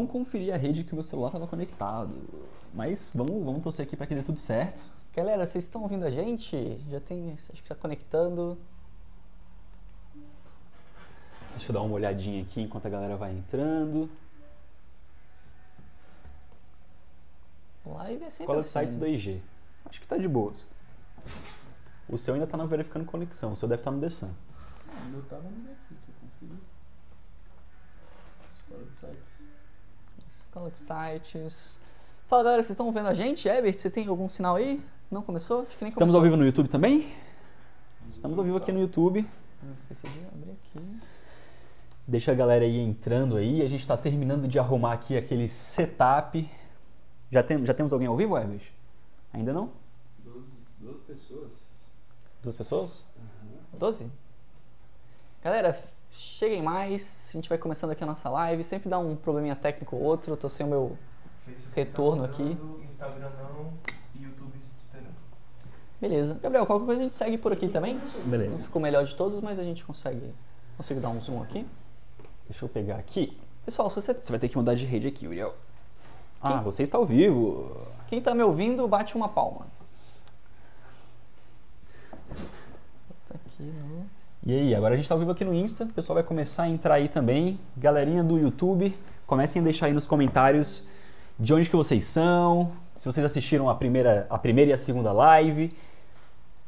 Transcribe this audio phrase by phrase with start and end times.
[0.00, 2.14] não conferir a rede que o meu celular estava conectado.
[2.74, 4.80] Mas vamos, vamos torcer aqui para que dê tudo certo.
[5.14, 6.80] Galera, vocês estão ouvindo a gente?
[6.88, 7.32] Já tem.
[7.32, 8.58] Acho que está conectando.
[11.52, 14.08] Deixa eu dar uma olhadinha aqui enquanto a galera vai entrando.
[17.84, 18.70] Live é sempre Escola de assim.
[18.70, 19.42] sites do IG.
[19.84, 20.66] Acho que tá de boas.
[22.08, 24.30] O seu ainda tá na verificando conexão, o seu deve estar no Dessan.
[24.88, 26.60] Ah, o meu tava no meu aqui, que eu conferi.
[28.56, 28.96] Escola de
[30.50, 31.80] de sites.
[32.26, 33.48] Fala galera, vocês estão vendo a gente?
[33.48, 34.82] Ebert, você tem algum sinal aí?
[35.08, 35.62] Não começou?
[35.62, 37.12] Acho que nem Estamos ao vivo no YouTube também?
[38.10, 39.24] Estamos ao vivo aqui no YouTube.
[39.62, 41.00] Não esqueci de abrir aqui.
[42.06, 43.62] Deixa a galera aí entrando aí.
[43.62, 46.48] A gente está terminando de arrumar aqui aquele setup.
[47.30, 48.62] Já, tem, já temos alguém ao vivo, Hermes?
[49.32, 49.70] Ainda não?
[50.18, 50.46] Duas,
[50.80, 51.52] duas pessoas.
[52.42, 53.04] Duas pessoas?
[53.78, 54.10] 12?
[55.44, 57.28] Galera, cheguem mais.
[57.30, 58.62] A gente vai começando aqui a nossa live.
[58.64, 60.32] Sempre dá um probleminha técnico ou outro.
[60.32, 60.98] Eu tô sem o meu.
[61.44, 62.56] Facebook Retorno tá aqui.
[62.90, 63.72] Instagram não
[64.20, 65.14] YouTube esperando.
[66.00, 66.34] Beleza.
[66.42, 67.94] Gabriel, qualquer coisa a gente segue por aqui também.
[67.94, 68.66] Não Beleza.
[68.66, 70.34] ficou melhor de todos, mas a gente consegue.
[70.76, 71.66] Consigo dar um zoom aqui.
[72.48, 73.38] Deixa eu pegar aqui.
[73.64, 75.54] Pessoal, você, Você vai ter que mudar de rede aqui, Uriel.
[76.42, 77.76] Ah, Quem- você está ao vivo.
[78.08, 79.66] quem tá me ouvindo, bate uma palma.
[83.28, 84.06] Tá aqui no.
[84.46, 85.84] E aí, agora a gente está ao vivo aqui no Insta.
[85.84, 87.60] O pessoal vai começar a entrar aí também.
[87.76, 90.82] Galerinha do YouTube, comecem a deixar aí nos comentários
[91.38, 95.12] de onde que vocês são, se vocês assistiram a primeira, a primeira e a segunda
[95.12, 95.70] live.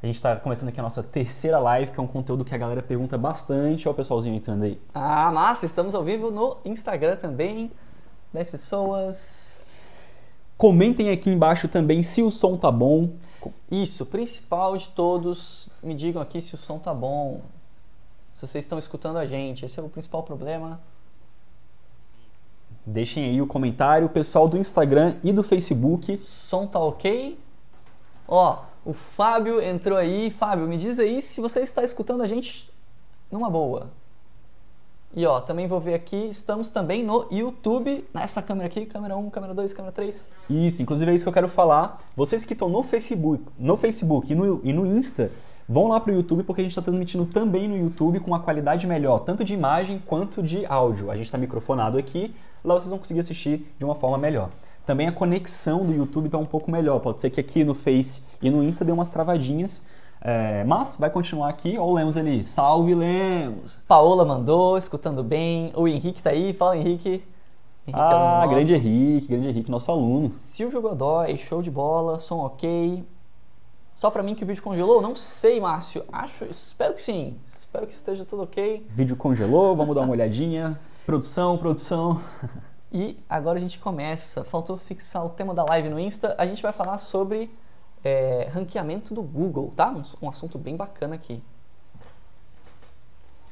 [0.02, 2.58] A gente está começando aqui a nossa terceira live, que é um conteúdo que a
[2.58, 3.88] galera pergunta bastante.
[3.88, 4.78] Olha o pessoalzinho entrando aí.
[4.92, 5.64] Ah, massa!
[5.64, 7.70] Estamos ao vivo no Instagram também.
[8.34, 9.62] 10 pessoas.
[10.58, 13.14] Comentem aqui embaixo também se o som tá bom.
[13.70, 17.40] Isso, principal de todos, me digam aqui se o som tá bom.
[18.42, 20.80] Se vocês estão escutando a gente, esse é o principal problema.
[22.84, 24.08] Deixem aí o comentário.
[24.08, 26.18] O pessoal do Instagram e do Facebook.
[26.24, 27.38] Som tá ok?
[28.26, 30.28] Ó, o Fábio entrou aí.
[30.28, 32.68] Fábio, me diz aí se você está escutando a gente
[33.30, 33.90] numa boa.
[35.14, 39.30] E ó, também vou ver aqui, estamos também no YouTube, nessa câmera aqui, câmera 1,
[39.30, 40.28] câmera 2, câmera 3.
[40.50, 42.00] Isso, inclusive é isso que eu quero falar.
[42.16, 45.30] Vocês que estão no Facebook, no Facebook e no, e no Insta,
[45.72, 48.86] vão lá pro YouTube porque a gente está transmitindo também no YouTube com uma qualidade
[48.86, 51.10] melhor, tanto de imagem quanto de áudio.
[51.10, 52.34] A gente está microfonado aqui,
[52.64, 54.50] lá vocês vão conseguir assistir de uma forma melhor.
[54.84, 56.98] Também a conexão do YouTube está um pouco melhor.
[57.00, 59.82] Pode ser que aqui no Face e no Insta dê umas travadinhas.
[60.20, 61.76] é, mas vai continuar aqui.
[61.78, 62.44] Ó o Lemos ali.
[62.44, 63.78] Salve, Lemos!
[63.88, 65.72] Paola mandou, escutando bem.
[65.76, 67.24] O Henrique tá aí, fala Henrique.
[67.86, 68.48] Henrique é Ah, nosso.
[68.50, 70.28] grande Henrique, grande Henrique, nosso aluno.
[70.28, 73.04] Silvio Godoy, show de bola, som ok.
[73.94, 75.00] Só pra mim que o vídeo congelou?
[75.00, 76.04] Não sei, Márcio.
[76.12, 77.38] Acho, espero que sim.
[77.46, 78.86] Espero que esteja tudo ok.
[78.88, 80.78] Vídeo congelou, vamos dar uma olhadinha.
[81.06, 82.20] Produção, produção.
[82.94, 84.44] E agora a gente começa.
[84.44, 86.34] Faltou fixar o tema da live no Insta.
[86.36, 87.50] A gente vai falar sobre
[88.04, 89.90] é, ranqueamento do Google, tá?
[89.90, 91.42] Um, um assunto bem bacana aqui.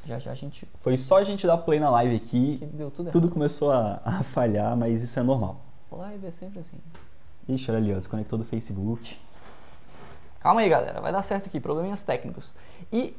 [0.05, 2.91] Já já a gente Foi só a gente dar play na live aqui, que deu
[2.91, 5.61] tudo tudo começou a, a falhar, mas isso é normal.
[5.91, 6.77] Live é sempre assim.
[7.49, 9.17] Ixi, olha ali, ó, desconectou do Facebook.
[10.41, 11.01] Calma aí, galera.
[11.01, 11.61] Vai dar certo aqui.
[11.61, 12.55] Probleminhas técnicos.
[12.93, 13.17] E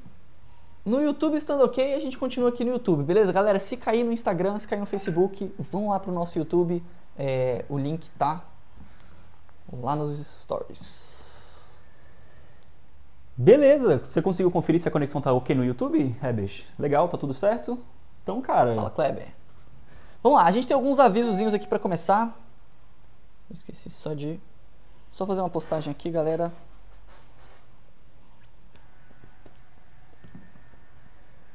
[0.84, 3.32] no YouTube estando ok, a gente continua aqui no YouTube, beleza?
[3.32, 6.84] Galera, se cair no Instagram, se cair no Facebook, vão lá pro nosso YouTube.
[7.16, 8.44] É, o link tá
[9.72, 11.84] lá nos stories.
[13.38, 16.66] Beleza, você conseguiu conferir se a conexão tá ok no YouTube, Herbert?
[16.78, 17.80] Legal, tá tudo certo?
[18.24, 19.34] Então, cara, Fala, Kleber.
[20.24, 22.38] Vamos lá, a gente tem alguns avisozinhos aqui pra começar.
[23.50, 24.40] Eu esqueci só de.
[25.12, 26.52] Só fazer uma postagem aqui, galera.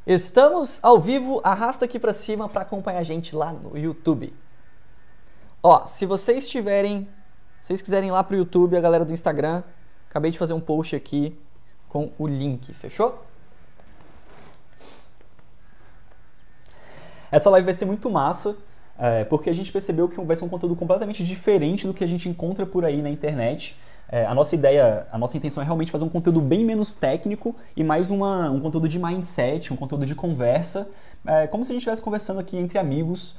[0.07, 4.33] Estamos ao vivo, arrasta aqui pra cima pra acompanhar a gente lá no YouTube.
[5.63, 7.09] Ó, se vocês tiverem,
[7.61, 9.65] se vocês quiserem ir lá pro YouTube, a galera do Instagram,
[10.09, 11.37] acabei de fazer um post aqui
[11.89, 13.27] com o link, fechou?
[17.31, 18.57] essa live vai ser muito massa,
[18.99, 22.07] é, porque a gente percebeu que vai ser um conteúdo completamente diferente do que a
[22.07, 23.77] gente encontra por aí na internet.
[24.09, 27.57] É, a nossa ideia, a nossa intenção é realmente fazer um conteúdo bem menos técnico
[27.77, 30.89] e mais uma, um conteúdo de mindset, um conteúdo de conversa,
[31.27, 33.37] é, como se a gente estivesse conversando aqui entre amigos,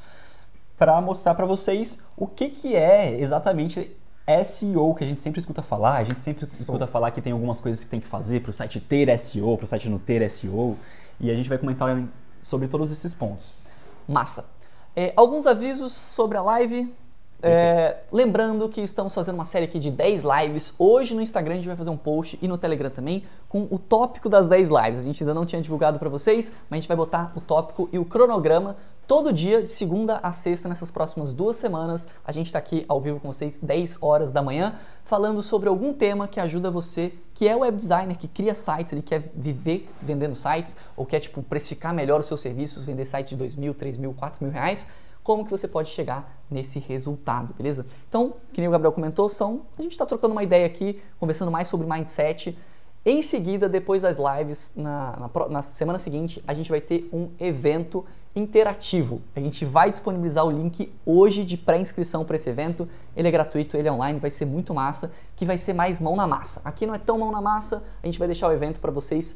[0.78, 3.96] para mostrar para vocês o que, que é exatamente
[4.46, 7.62] SEO, que a gente sempre escuta falar, a gente sempre escuta falar que tem algumas
[7.62, 10.30] coisas que tem que fazer para o site ter SEO, para o site não ter
[10.30, 10.78] SEO,
[11.20, 12.04] e a gente vai comentar
[12.42, 13.54] sobre todos esses pontos.
[14.08, 14.46] Massa.
[14.96, 16.94] É, alguns avisos sobre a live.
[17.48, 20.74] É, lembrando que estamos fazendo uma série aqui de 10 lives.
[20.78, 23.80] Hoje no Instagram a gente vai fazer um post e no Telegram também com o
[23.80, 25.00] tópico das 10 lives.
[25.00, 27.88] A gente ainda não tinha divulgado para vocês, mas a gente vai botar o tópico
[27.94, 28.76] e o cronograma
[29.08, 32.10] todo dia, de segunda a sexta, nessas próximas duas semanas.
[32.26, 35.94] A gente está aqui ao vivo com vocês 10 horas da manhã, falando sobre algum
[35.94, 40.36] tema que ajuda você, que é web designer, que cria sites, ele quer viver vendendo
[40.36, 43.98] sites, ou quer tipo precificar melhor os seus serviços, vender sites de 2 mil, 3
[43.98, 44.86] mil, 4 mil reais
[45.28, 47.86] como que você pode chegar nesse resultado, beleza?
[48.08, 51.52] Então, que nem o Gabriel comentou, são a gente está trocando uma ideia aqui, conversando
[51.52, 52.58] mais sobre mindset.
[53.06, 57.28] Em seguida, depois das lives, na, na, na semana seguinte, a gente vai ter um
[57.42, 59.22] evento interativo.
[59.36, 62.88] A gente vai disponibilizar o link hoje de pré-inscrição para esse evento.
[63.14, 66.16] Ele é gratuito, ele é online, vai ser muito massa, que vai ser mais mão
[66.16, 66.62] na massa.
[66.64, 69.36] Aqui não é tão mão na massa, a gente vai deixar o evento para vocês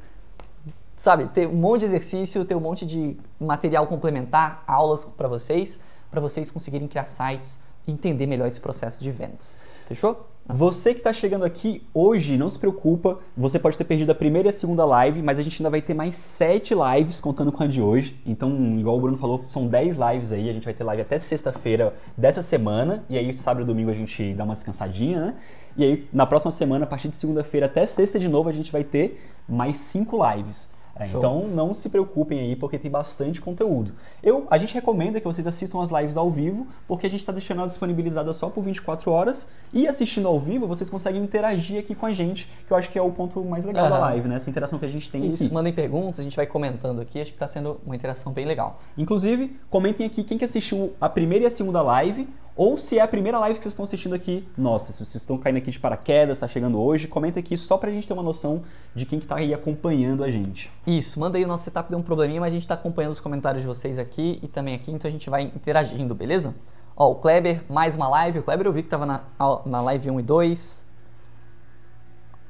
[1.01, 5.79] sabe, ter um monte de exercício, ter um monte de material complementar, aulas para vocês,
[6.11, 9.57] para vocês conseguirem criar sites e entender melhor esse processo de vendas.
[9.87, 10.27] Fechou?
[10.47, 14.49] Você que está chegando aqui hoje, não se preocupa, você pode ter perdido a primeira
[14.49, 17.63] e a segunda live, mas a gente ainda vai ter mais sete lives contando com
[17.63, 18.15] a de hoje.
[18.23, 21.17] Então, igual o Bruno falou, são 10 lives aí, a gente vai ter live até
[21.17, 25.35] sexta-feira dessa semana, e aí sábado e domingo a gente dá uma descansadinha, né?
[25.75, 28.71] E aí na próxima semana, a partir de segunda-feira até sexta de novo, a gente
[28.71, 29.19] vai ter
[29.49, 30.69] mais cinco lives.
[30.95, 33.93] É, então não se preocupem aí, porque tem bastante conteúdo.
[34.21, 37.31] Eu, a gente recomenda que vocês assistam as lives ao vivo, porque a gente está
[37.31, 39.49] deixando ela disponibilizada só por 24 horas.
[39.73, 42.99] E assistindo ao vivo, vocês conseguem interagir aqui com a gente, que eu acho que
[42.99, 44.05] é o ponto mais legal da Aham.
[44.05, 44.35] live, né?
[44.35, 45.53] Essa interação que a gente tem Isso, aqui.
[45.53, 48.79] mandem perguntas, a gente vai comentando aqui, acho que está sendo uma interação bem legal.
[48.97, 53.01] Inclusive, comentem aqui quem que assistiu a primeira e a segunda live, ou se é
[53.01, 54.47] a primeira live que vocês estão assistindo aqui.
[54.57, 57.91] Nossa, se vocês estão caindo aqui de paraquedas, está chegando hoje, comenta aqui só pra
[57.91, 58.63] gente ter uma noção
[58.93, 60.69] de quem que tá aí acompanhando a gente.
[60.85, 63.19] Isso, manda aí, o nosso setup deu um probleminha, mas a gente está acompanhando os
[63.19, 66.53] comentários de vocês aqui e também aqui, então a gente vai interagindo, beleza?
[66.95, 68.39] Ó, o Kleber, mais uma live.
[68.39, 69.23] O Kleber eu vi que estava na,
[69.65, 70.85] na live 1 e 2.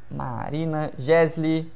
[0.09, 1.71] Marina, Jesly,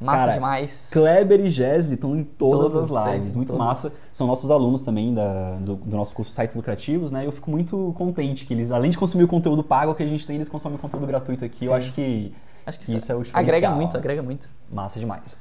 [0.00, 0.90] massa Cara, demais.
[0.92, 3.66] Kleber e Gesli estão em todas, Todas, as lives, sim, muito todas.
[3.66, 3.92] massa.
[4.12, 7.26] São nossos alunos também da- do, do nosso curso Sites Lucrativos, né?
[7.26, 10.26] Eu fico muito contente que eles, além de consumir o conteúdo pago que a gente
[10.26, 11.64] tem, eles consomem o conteúdo gratuito aqui.
[11.64, 11.76] Eu Sim.
[11.76, 12.34] acho que
[12.66, 14.48] Acho que isso isso é o agrega muito, agrega muito.
[14.70, 15.36] massa demais.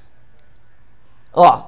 [1.34, 1.64] Ó,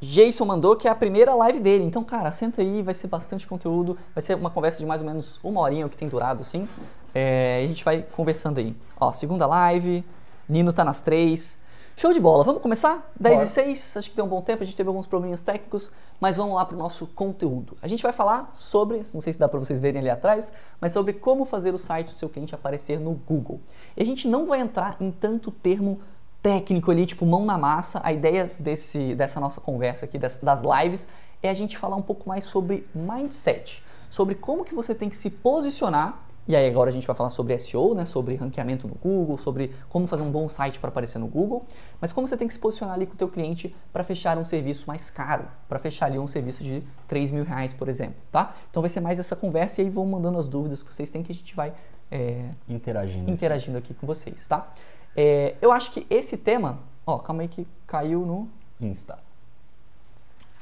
[0.00, 1.84] Jason mandou que é a primeira live dele.
[1.84, 3.96] Então, cara, senta aí, vai ser bastante conteúdo.
[4.14, 6.68] Vai ser uma conversa de mais ou menos uma horinha, o que tem durado, assim.
[7.14, 8.76] É, e a gente vai conversando aí.
[8.98, 10.04] Ó, segunda live,
[10.48, 11.58] Nino tá nas três.
[11.98, 13.10] Show de bola, vamos começar?
[13.18, 13.44] 10 Bora.
[13.44, 15.90] e 6, acho que deu um bom tempo, a gente teve alguns probleminhas técnicos,
[16.20, 17.76] mas vamos lá pro nosso conteúdo.
[17.82, 20.92] A gente vai falar sobre, não sei se dá para vocês verem ali atrás, mas
[20.92, 23.60] sobre como fazer o site do seu cliente aparecer no Google.
[23.96, 25.98] E a gente não vai entrar em tanto termo
[26.40, 28.00] técnico ali, tipo mão na massa.
[28.04, 31.08] A ideia desse, dessa nossa conversa aqui, das, das lives,
[31.42, 35.16] é a gente falar um pouco mais sobre mindset, sobre como que você tem que
[35.16, 36.27] se posicionar.
[36.48, 39.70] E aí agora a gente vai falar sobre SEO, né, sobre ranqueamento no Google, sobre
[39.90, 41.66] como fazer um bom site para aparecer no Google,
[42.00, 44.44] mas como você tem que se posicionar ali com o teu cliente para fechar um
[44.44, 48.54] serviço mais caro, para fechar ali um serviço de 3 mil reais, por exemplo, tá?
[48.70, 51.22] Então vai ser mais essa conversa e aí vão mandando as dúvidas que vocês têm
[51.22, 51.74] que a gente vai
[52.10, 53.30] é, Interagindo.
[53.30, 54.72] interagindo aqui com vocês, tá?
[55.14, 58.48] É, eu acho que esse tema, ó, calma aí que caiu no.
[58.80, 59.18] Insta.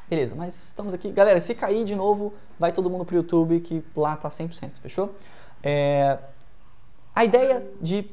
[0.08, 1.12] Beleza, mas estamos aqui.
[1.12, 5.14] Galera, se cair de novo, vai todo mundo pro YouTube que lá tá 100%, fechou?
[5.68, 6.18] É,
[7.12, 8.08] a ideia de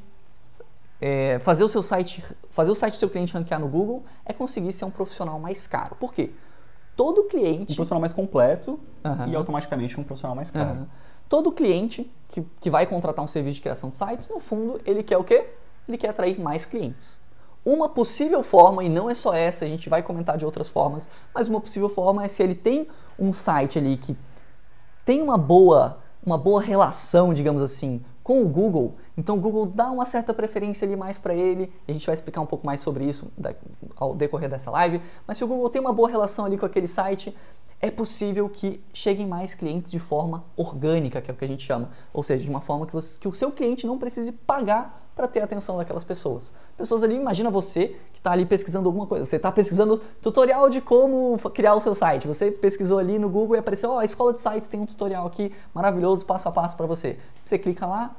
[1.00, 4.34] é, fazer o seu site, fazer o site do seu cliente ranquear no Google é
[4.34, 5.96] conseguir ser um profissional mais caro.
[6.00, 6.32] Por quê?
[6.96, 9.28] Todo Um cliente profissional mais completo Aham.
[9.28, 10.72] e automaticamente um profissional mais caro.
[10.72, 10.88] Aham.
[11.30, 15.04] Todo cliente que, que vai contratar um serviço de criação de sites, no fundo, ele
[15.04, 15.48] quer o quê?
[15.88, 17.20] Ele quer atrair mais clientes.
[17.64, 21.08] Uma possível forma, e não é só essa, a gente vai comentar de outras formas,
[21.34, 24.18] mas uma possível forma é se ele tem um site ali que
[25.06, 29.92] tem uma boa, uma boa relação, digamos assim, com o Google, então o Google dá
[29.92, 33.04] uma certa preferência ali mais para ele, a gente vai explicar um pouco mais sobre
[33.04, 33.30] isso
[33.98, 36.88] ao decorrer dessa live, mas se o Google tem uma boa relação ali com aquele
[36.88, 37.36] site,
[37.82, 41.66] é possível que cheguem mais clientes de forma orgânica, que é o que a gente
[41.66, 45.03] chama, ou seja, de uma forma que, você- que o seu cliente não precise pagar
[45.16, 46.52] para ter a atenção daquelas pessoas.
[46.78, 50.82] Pessoas ali, imagina você que está ali pesquisando alguma coisa, você está pesquisando tutorial de
[50.82, 54.34] como criar o seu site, você pesquisou ali no Google e apareceu, ó, a escola
[54.34, 57.18] de sites tem um tutorial aqui maravilhoso, passo a passo para você.
[57.46, 58.16] Você clica lá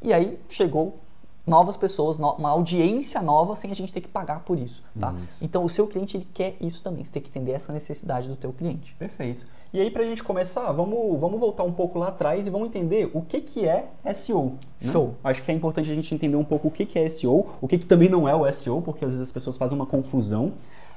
[0.00, 0.98] e aí chegou
[1.46, 5.14] novas pessoas, uma audiência nova sem a gente ter que pagar por isso, tá?
[5.24, 5.38] Isso.
[5.42, 8.36] Então o seu cliente ele quer isso também, você tem que entender essa necessidade do
[8.36, 8.94] teu cliente.
[8.98, 9.44] Perfeito.
[9.72, 13.08] E aí, pra gente começar, vamos, vamos voltar um pouco lá atrás e vamos entender
[13.14, 14.54] o que, que é SEO.
[14.80, 14.90] né?
[14.90, 15.14] Show.
[15.22, 17.68] Acho que é importante a gente entender um pouco o que, que é SEO, o
[17.68, 20.54] que, que também não é o SEO, porque às vezes as pessoas fazem uma confusão.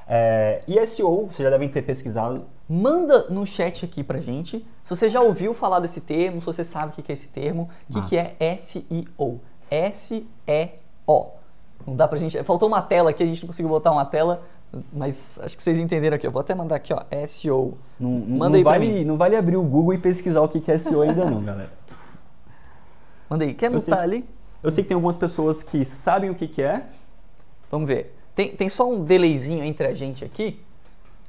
[0.07, 2.45] É, e SEO, vocês já devem ter pesquisado.
[2.67, 6.63] Manda no chat aqui pra gente se você já ouviu falar desse termo, se você
[6.63, 9.39] sabe o que que é esse termo, o que, que é SEO.
[9.73, 11.27] S-E-O.
[11.85, 12.41] Não dá pra gente.
[12.43, 14.41] Faltou uma tela aqui, a gente não conseguiu botar uma tela,
[14.91, 16.25] mas acho que vocês entenderam aqui.
[16.25, 17.77] Eu vou até mandar aqui, ó, SEO.
[17.99, 19.05] Não, não- Manda não vale.
[19.05, 21.71] Não vale abrir o Google e pesquisar o que é SEO ainda não, galera.
[23.29, 23.53] Manda aí.
[23.53, 24.25] Quer que- ali?
[24.61, 26.83] Eu sei que tem algumas pessoas que sabem o que que é.
[27.69, 28.15] Vamos ver.
[28.33, 30.61] Tem, tem só um delayzinho entre a gente aqui.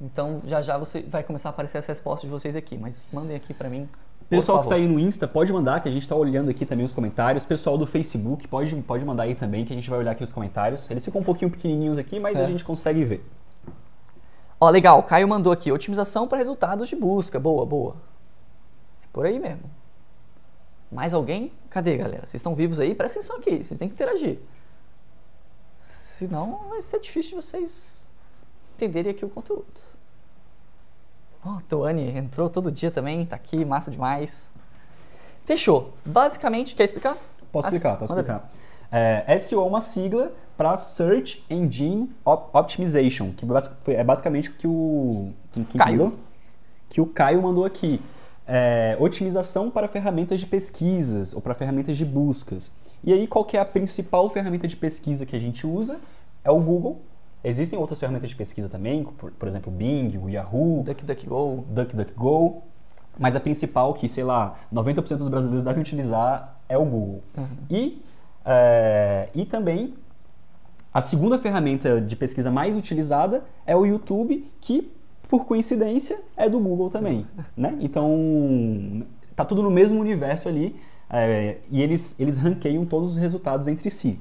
[0.01, 2.79] Então já já você vai começar a aparecer as respostas de vocês aqui.
[2.79, 3.89] Mas mandem aqui pra mim.
[4.37, 4.77] Pessoal que favor.
[4.77, 7.45] tá aí no Insta, pode mandar, que a gente tá olhando aqui também os comentários.
[7.45, 10.33] Pessoal do Facebook, pode, pode mandar aí também, que a gente vai olhar aqui os
[10.33, 10.91] comentários.
[10.91, 12.45] Eles ficam um pouquinho pequenininhos aqui, mas É.
[12.45, 13.25] a gente consegue ver.
[14.61, 17.39] Ó, legal, o Caio mandou aqui, otimização para resultados de busca.
[17.39, 17.97] Boa, boa.
[19.03, 19.69] É por aí mesmo.
[20.91, 21.51] Mais alguém?
[21.71, 22.21] Cadê, galera?
[22.27, 22.95] Vocês estão vivos aí?
[22.95, 24.39] Presta atenção aqui, vocês têm que interagir.
[25.77, 28.09] Senão vai ser difícil de vocês
[28.77, 29.67] entenderem aqui o conteúdo.
[31.45, 34.51] Ó, Tuane entrou todo dia também, tá aqui, massa demais.
[35.45, 35.93] Fechou.
[36.05, 37.17] Basicamente, quer explicar?
[37.53, 38.51] Posso As- explicar, posso manda explicar.
[38.91, 43.45] É, SEO é uma sigla para Search Engine Op- Optimization, que
[43.93, 45.99] é basicamente o que o quem Caio.
[46.05, 46.19] mandou?
[46.89, 48.01] que o Caio mandou aqui.
[48.47, 52.71] É, otimização para ferramentas de pesquisas ou para ferramentas de buscas.
[53.03, 55.99] E aí, qual que é a principal ferramenta de pesquisa que a gente usa?
[56.45, 57.03] É o Google.
[57.45, 61.67] Existem outras ferramentas de pesquisa também, por, por exemplo, o Bing, o Yahoo, DuckDuckGo.
[61.69, 62.63] DuckDuckGo,
[63.19, 67.23] mas a principal que, sei lá, 90% dos brasileiros devem utilizar é o Google.
[67.71, 68.03] E,
[68.45, 69.95] é, e também
[70.93, 74.91] a segunda ferramenta de pesquisa mais utilizada é o YouTube, que
[75.29, 77.77] por coincidência é do Google também, né?
[77.81, 80.77] Então tá tudo no mesmo universo ali
[81.11, 84.21] é, e eles eles ranqueiam todos os resultados entre si.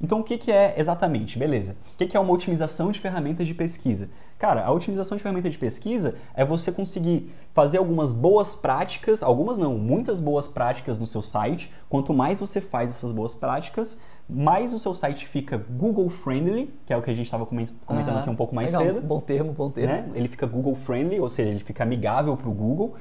[0.00, 1.38] Então, o que, que é exatamente?
[1.38, 1.76] Beleza.
[1.94, 4.08] O que, que é uma otimização de ferramentas de pesquisa?
[4.38, 9.56] Cara, a otimização de ferramenta de pesquisa é você conseguir fazer algumas boas práticas, algumas
[9.56, 11.72] não, muitas boas práticas no seu site.
[11.88, 13.98] Quanto mais você faz essas boas práticas,
[14.28, 17.76] mais o seu site fica Google friendly, que é o que a gente estava comentando
[17.88, 18.20] Aham.
[18.20, 19.92] aqui um pouco mais Legal, cedo Bom termo, bom termo.
[19.92, 20.10] né?
[20.14, 22.94] Ele fica Google friendly, ou seja, ele fica amigável para o Google,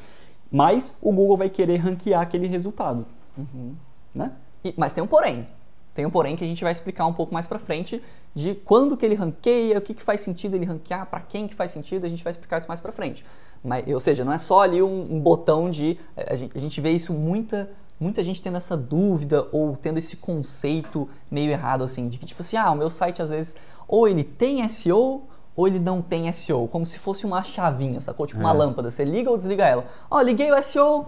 [0.51, 3.05] mas o Google vai querer ranquear aquele resultado,
[3.37, 3.73] Uhum.
[4.13, 4.31] né?
[4.63, 5.47] E- mas tem um porém.
[5.93, 8.01] Tem um porém que a gente vai explicar um pouco mais pra frente
[8.33, 11.53] de quando que ele ranqueia, o que, que faz sentido ele ranquear, pra quem que
[11.53, 13.23] faz sentido, a gente vai explicar isso mais pra frente.
[13.63, 15.97] Mas, ou seja, não é só ali um, um botão de...
[16.17, 17.69] A gente, a gente vê isso muita,
[17.99, 22.41] muita gente tendo essa dúvida ou tendo esse conceito meio errado assim, de que tipo
[22.41, 23.55] assim, ah, o meu site às vezes
[23.87, 25.23] ou ele tem SEO
[25.55, 28.25] ou ele não tem SEO, como se fosse uma chavinha, sacou?
[28.25, 28.53] Tipo uma É.
[28.53, 29.85] lâmpada, você liga ou desliga ela.
[30.09, 31.05] Ó, liguei o SEO,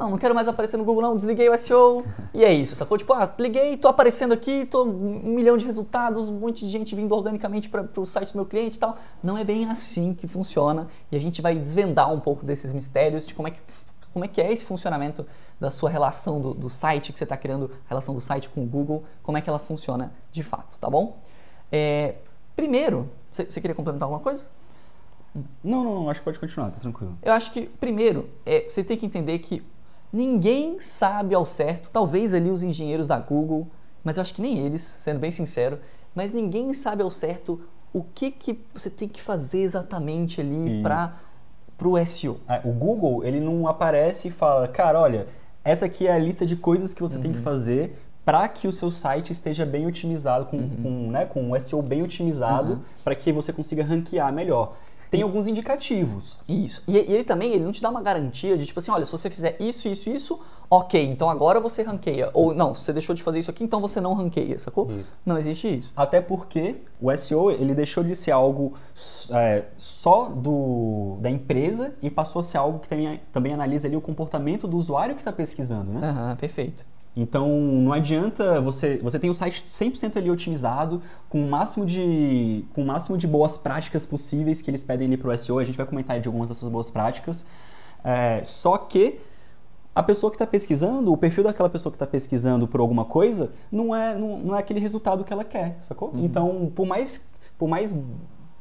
[0.00, 2.04] não, não quero mais aparecer no Google não, desliguei o SEO.
[2.32, 2.96] E é isso, sacou?
[2.96, 6.94] Tipo, ah, liguei, tô aparecendo aqui, tô um milhão de resultados, um monte de gente
[6.94, 8.96] vindo organicamente para o site do meu cliente e tal.
[9.22, 13.26] Não é bem assim que funciona e a gente vai desvendar um pouco desses mistérios
[13.26, 13.60] de como é que
[14.12, 15.24] como é que é esse funcionamento
[15.60, 18.66] da sua relação do, do site que você está criando, relação do site com o
[18.66, 21.18] Google, como é que ela funciona de fato, tá bom?
[21.70, 22.16] É,
[22.56, 24.46] primeiro, você queria complementar alguma coisa?
[25.62, 27.16] Não, não, não, acho que pode continuar, tá tranquilo.
[27.22, 29.62] Eu acho que, primeiro, é, você tem que entender que
[30.12, 33.66] ninguém sabe ao certo, talvez ali os engenheiros da Google,
[34.02, 35.78] mas eu acho que nem eles, sendo bem sincero,
[36.14, 37.60] mas ninguém sabe ao certo
[37.92, 41.12] o que, que você tem que fazer exatamente ali para
[41.82, 42.38] o SEO.
[42.48, 45.26] É, o Google, ele não aparece e fala, cara, olha,
[45.64, 47.36] essa aqui é a lista de coisas que você tem Uhum.
[47.36, 51.58] que fazer para que o seu site esteja bem otimizado, com, com, né, com um
[51.60, 52.80] SEO bem otimizado, Uhum.
[53.02, 54.74] para que você consiga ranquear melhor.
[55.10, 56.36] Tem alguns indicativos.
[56.48, 56.82] Isso.
[56.86, 59.10] E, e ele também, ele não te dá uma garantia de tipo assim, olha, se
[59.10, 60.40] você fizer isso, isso, isso,
[60.70, 62.30] ok, então agora você ranqueia.
[62.32, 64.90] Ou não, se você deixou de fazer isso aqui, então você não ranqueia, sacou?
[64.92, 65.12] Isso.
[65.26, 65.92] Não existe isso.
[65.96, 68.74] Até porque o SEO ele deixou de ser algo
[69.30, 73.96] é, só do, da empresa e passou a ser algo que também, também analisa ali
[73.96, 76.08] o comportamento do usuário que está pesquisando, né?
[76.08, 76.86] Aham, perfeito.
[77.16, 82.64] Então não adianta você você tem o site 100% ali otimizado com o máximo de
[82.72, 85.58] com o máximo de boas práticas possíveis que eles pedem ali para o SEO.
[85.58, 87.44] A gente vai comentar de algumas dessas boas práticas.
[88.04, 89.18] É, só que
[89.92, 93.50] a pessoa que está pesquisando, o perfil daquela pessoa que está pesquisando por alguma coisa,
[93.72, 96.12] não é, não, não é aquele resultado que ela quer, sacou?
[96.14, 97.26] Então, por mais,
[97.58, 97.92] por mais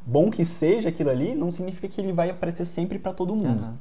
[0.06, 3.64] bom que seja aquilo ali, não significa que ele vai aparecer sempre para todo mundo.
[3.64, 3.78] Aham.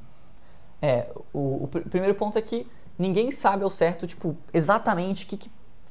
[0.81, 2.67] É, o, o pr- primeiro ponto é que
[2.99, 5.51] ninguém sabe ao certo, tipo, exatamente o que, que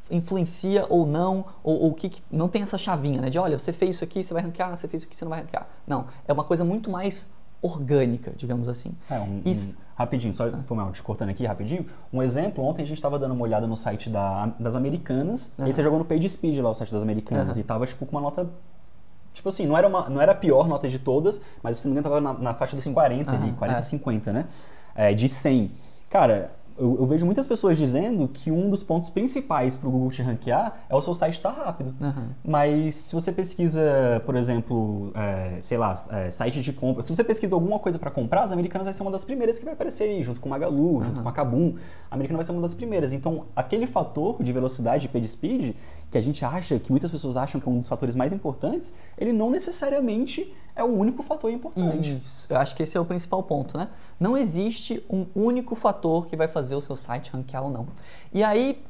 [0.10, 3.30] influencia ou não, ou o que, que- Não tem essa chavinha, né?
[3.30, 5.30] De olha, você fez isso aqui, você vai ranquear, você fez isso aqui, você não
[5.30, 5.68] vai ranquear.
[5.86, 7.30] Não, é uma coisa muito mais
[7.62, 8.92] orgânica, digamos assim.
[9.10, 9.78] É, um, Isso.
[9.78, 11.88] um- rapidinho, só foi mal, te cortando aqui rapidinho.
[12.14, 15.64] Um exemplo, ontem a gente estava dando uma olhada no site da- das Americanas, e
[15.64, 18.22] aí você jogou no PageSpeed lá, o site das Americanas, e tava tipo com uma
[18.22, 18.48] nota
[19.34, 21.94] Tipo assim, não era, uma, não era a pior nota de todas, mas se não
[21.94, 22.92] me engano tava na, na faixa dos Sim.
[22.92, 23.82] 40 ali, Aham, 40, é.
[23.84, 24.48] 50, né?
[24.96, 25.72] É, de 100.
[26.10, 30.12] Cara, eu, eu vejo muitas pessoas dizendo que um dos pontos principais para o Google
[30.12, 31.94] te ranquear é o seu site estar rápido.
[32.00, 32.30] Aham.
[32.44, 33.82] Mas se você pesquisa,
[34.26, 38.12] por exemplo, é, sei lá, é, site de compra, se você pesquisa alguma coisa para
[38.12, 41.04] comprar, as Americanas vai ser uma das primeiras que vai aparecer aí, junto com Magalu,
[41.04, 41.76] junto com a Kabum.
[42.10, 43.14] A Americana vai ser uma das primeiras.
[43.14, 45.76] Então, aquele fator de velocidade e page speed,
[46.10, 48.94] que a gente acha, que muitas pessoas acham que é um dos fatores mais importantes,
[49.18, 52.14] ele não necessariamente é o único fator importante.
[52.16, 53.90] Isso, eu acho que esse é o principal ponto, né?
[54.20, 57.88] Não existe um único fator que vai fazer o seu site ranquear ou não.
[58.32, 58.82] E aí,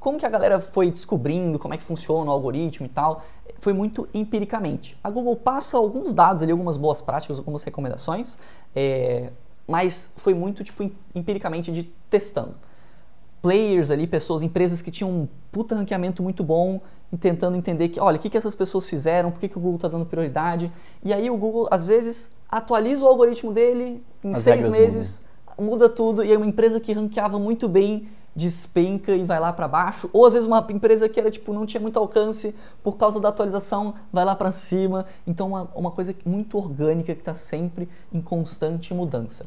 [0.00, 3.22] como que a galera foi descobrindo como é que funciona o algoritmo e tal?
[3.58, 4.96] Foi muito empiricamente.
[5.02, 8.38] A Google passa alguns dados ali, algumas boas práticas, algumas recomendações,
[8.74, 9.30] é,
[9.66, 12.54] mas foi muito tipo em- empiricamente de testando
[13.44, 16.80] players ali, pessoas, empresas que tinham um puta ranqueamento muito bom,
[17.20, 19.76] tentando entender que, olha, o que, que essas pessoas fizeram, por que, que o Google
[19.76, 20.72] está dando prioridade.
[21.04, 25.20] E aí o Google, às vezes, atualiza o algoritmo dele, em As seis meses,
[25.58, 29.68] muda tudo, e aí uma empresa que ranqueava muito bem despenca e vai lá para
[29.68, 33.20] baixo, ou às vezes uma empresa que era tipo não tinha muito alcance por causa
[33.20, 37.88] da atualização vai lá para cima, então uma, uma coisa muito orgânica que está sempre
[38.12, 39.46] em constante mudança.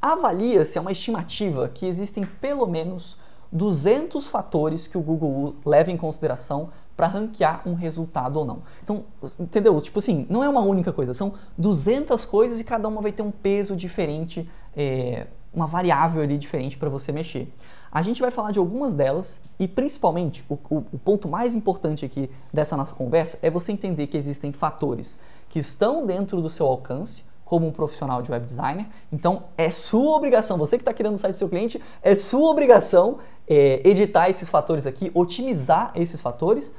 [0.00, 3.18] Avalia-se, é uma estimativa, que existem pelo menos
[3.52, 8.62] 200 fatores que o Google leva em consideração para ranquear um resultado ou não.
[8.82, 9.04] Então,
[9.38, 9.78] entendeu?
[9.80, 13.22] Tipo assim, não é uma única coisa, são 200 coisas e cada uma vai ter
[13.22, 17.52] um peso diferente, é, uma variável ali diferente para você mexer.
[17.90, 22.04] A gente vai falar de algumas delas e principalmente o, o- o ponto mais importante
[22.04, 26.66] aqui dessa nossa conversa é você entender que existem fatores que estão dentro do seu
[26.66, 28.86] alcance, como um profissional de web designer.
[29.12, 32.48] Então, é sua obrigação, você que está criando o site do seu cliente, é sua
[32.48, 36.72] obrigação é, editar esses fatores aqui, otimizar esses fatores.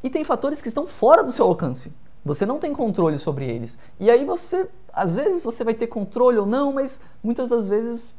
[0.00, 1.92] E tem fatores que estão fora do seu alcance.
[2.24, 3.80] Você não tem controle sobre eles.
[3.98, 8.14] E aí você, às vezes você vai ter controle ou não, mas muitas das vezes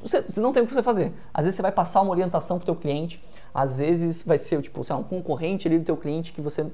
[0.00, 1.12] você, você não tem o que você fazer.
[1.34, 3.20] Às vezes você vai passar uma orientação para o teu cliente,
[3.52, 6.64] às vezes vai ser tipo, sei lá, um concorrente ali do teu cliente que você,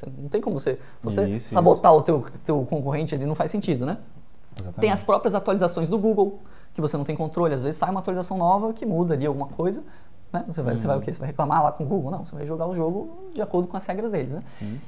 [0.00, 3.50] você não tem como você, você Isso, sabotar o teu, teu concorrente ali não faz
[3.50, 3.98] sentido, né?
[4.54, 4.80] Exatamente.
[4.80, 6.40] Tem as próprias atualizações do Google,
[6.74, 7.54] que você não tem controle.
[7.54, 9.82] Às vezes sai uma atualização nova que muda ali alguma coisa.
[10.32, 10.44] Né?
[10.46, 11.12] Você, vai, você vai o quê?
[11.12, 12.10] Você vai reclamar lá com o Google?
[12.10, 14.32] Não, você vai jogar o jogo de acordo com as regras deles.
[14.32, 14.42] Né?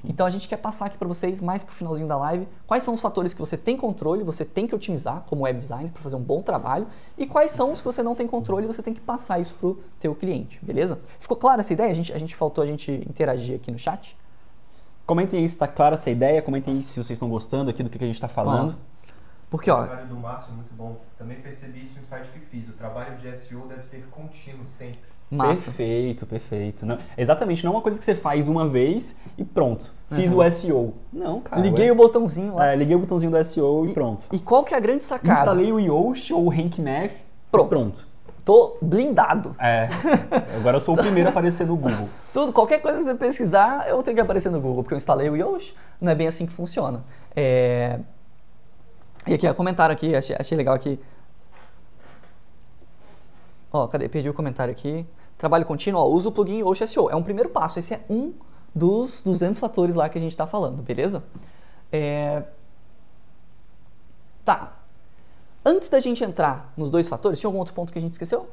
[0.05, 2.95] Então a gente quer passar aqui para vocês, mais pro finalzinho da live, quais são
[2.95, 6.15] os fatores que você tem controle, você tem que otimizar como web designer para fazer
[6.15, 6.87] um bom trabalho,
[7.19, 9.55] e quais são os que você não tem controle e você tem que passar isso
[9.55, 10.99] pro teu cliente, beleza?
[11.19, 11.91] Ficou clara essa ideia?
[11.91, 14.17] A gente, a gente faltou a gente interagir aqui no chat.
[15.07, 17.91] Comentem aí se está clara essa ideia, comentem aí se vocês estão gostando aqui do
[17.91, 18.75] que, que a gente está falando.
[19.51, 20.97] Porque, O ó, trabalho do Márcio é muito bom.
[21.19, 22.69] Também percebi isso no site que fiz.
[22.69, 24.99] O trabalho de SEO deve ser contínuo sempre.
[25.31, 25.67] massa.
[25.71, 26.85] Perfeito, perfeito.
[26.87, 29.93] Não, exatamente, não é uma coisa que você faz uma vez e pronto.
[30.11, 30.39] Fiz Uhum.
[30.41, 30.95] o SEO.
[31.13, 31.61] Não, cara.
[31.61, 31.93] Liguei ué.
[31.93, 32.73] o botãozinho lá.
[32.73, 34.25] É, liguei o botãozinho do SEO e, pronto.
[34.33, 35.33] E qual que é a grande sacada?
[35.39, 37.13] Instalei o Yoast ou o RankMath
[37.51, 37.67] Pronto.
[37.67, 38.09] e pronto.
[38.45, 39.55] Tô blindado.
[39.59, 39.89] É,
[40.57, 42.09] agora eu sou o primeiro a aparecer no Google.
[42.35, 45.31] Tudo, qualquer coisa que você pesquisar, eu tenho que aparecer no Google, porque eu instalei
[45.31, 47.05] o Yoast, não é bem assim que funciona.
[47.37, 48.01] É...
[49.29, 50.99] E aqui, ó, comentário aqui, achei, achei legal aqui.
[53.73, 54.09] Ó, cadê?
[54.09, 55.07] Perdi o comentário aqui.
[55.39, 57.11] Trabalho contínuo, ó, usa o plugin Yoast SEO.
[57.11, 58.33] É um primeiro passo, esse é um
[58.75, 61.23] dos 200 fatores lá que a gente está falando, beleza?
[61.93, 62.43] É...
[64.45, 64.82] Tá.
[65.65, 68.49] Antes da gente entrar nos dois fatores, tinha algum outro ponto que a gente esqueceu?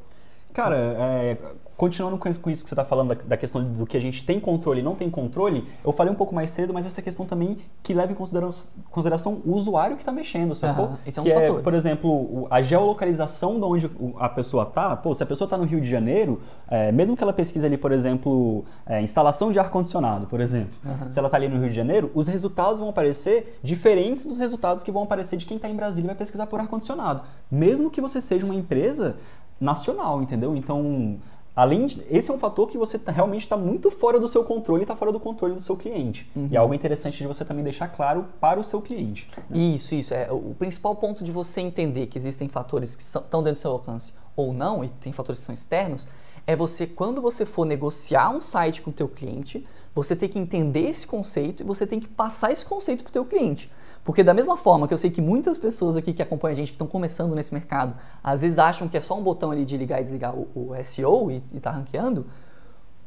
[0.53, 1.37] Cara, é,
[1.79, 4.01] continuando com isso, com isso que você está falando, da, da questão do que a
[4.01, 7.01] gente tem controle e não tem controle, eu falei um pouco mais cedo, mas essa
[7.01, 10.85] questão também que leva em consideração, consideração o usuário que está mexendo, sacou?
[10.85, 14.93] Aham, esse é um que é, por exemplo, a geolocalização de onde a pessoa tá.
[14.97, 17.77] Pô, se a pessoa está no Rio de Janeiro, é, mesmo que ela pesquise ali,
[17.77, 20.73] por exemplo, é, instalação de ar-condicionado, por exemplo,
[21.09, 24.83] se ela está ali no Rio de Janeiro, os resultados vão aparecer diferentes dos resultados
[24.83, 27.23] que vão aparecer de quem está em Brasília e vai pesquisar por ar-condicionado.
[27.49, 29.15] Mesmo que você seja uma empresa
[29.59, 30.55] nacional, entendeu?
[30.55, 31.17] Então,
[31.55, 34.43] além de, esse é um fator que você tá- realmente está muito fora do seu
[34.43, 36.29] controle e está fora do controle do seu cliente.
[36.49, 39.27] E é algo interessante de você também deixar claro para o seu cliente.
[39.51, 40.13] Isso, isso.
[40.13, 43.61] É, o principal ponto de você entender que existem fatores que são- estão dentro do
[43.61, 46.07] seu alcance ou não, e tem fatores que são externos,
[46.47, 50.39] é você, quando você for negociar um site com o teu cliente, você tem que
[50.39, 53.69] entender esse conceito e você tem que passar esse conceito para o teu cliente.
[54.09, 56.69] Porque da mesma forma que eu sei que muitas pessoas aqui que acompanham a gente,
[56.69, 57.93] que estão começando nesse mercado,
[58.23, 60.83] às vezes acham que é só um botão ali de ligar e desligar o, o
[60.83, 62.25] SEO e, e tá ranqueando,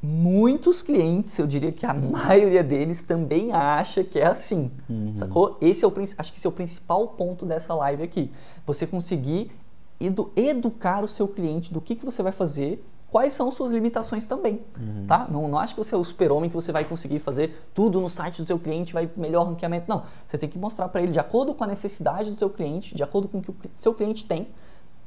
[0.01, 4.71] muitos clientes, eu diria que a maioria deles também acha que é assim,
[5.17, 5.59] sacou?
[5.61, 8.31] Esse é o, acho que esse é o principal ponto dessa live aqui.
[8.65, 9.51] Você conseguir
[9.99, 12.81] edu- educar o seu cliente do que, que você vai fazer
[13.13, 14.63] quais são suas limitações também,
[15.07, 15.29] tá?
[15.31, 18.09] Não, não acha que você é o super-homem que você vai conseguir fazer tudo no
[18.09, 19.85] site do seu cliente, vai melhor ranqueamento.
[19.87, 22.95] Não, você tem que mostrar para ele de acordo com a necessidade do seu cliente,
[22.97, 24.49] de acordo com o que o seu cliente tem, o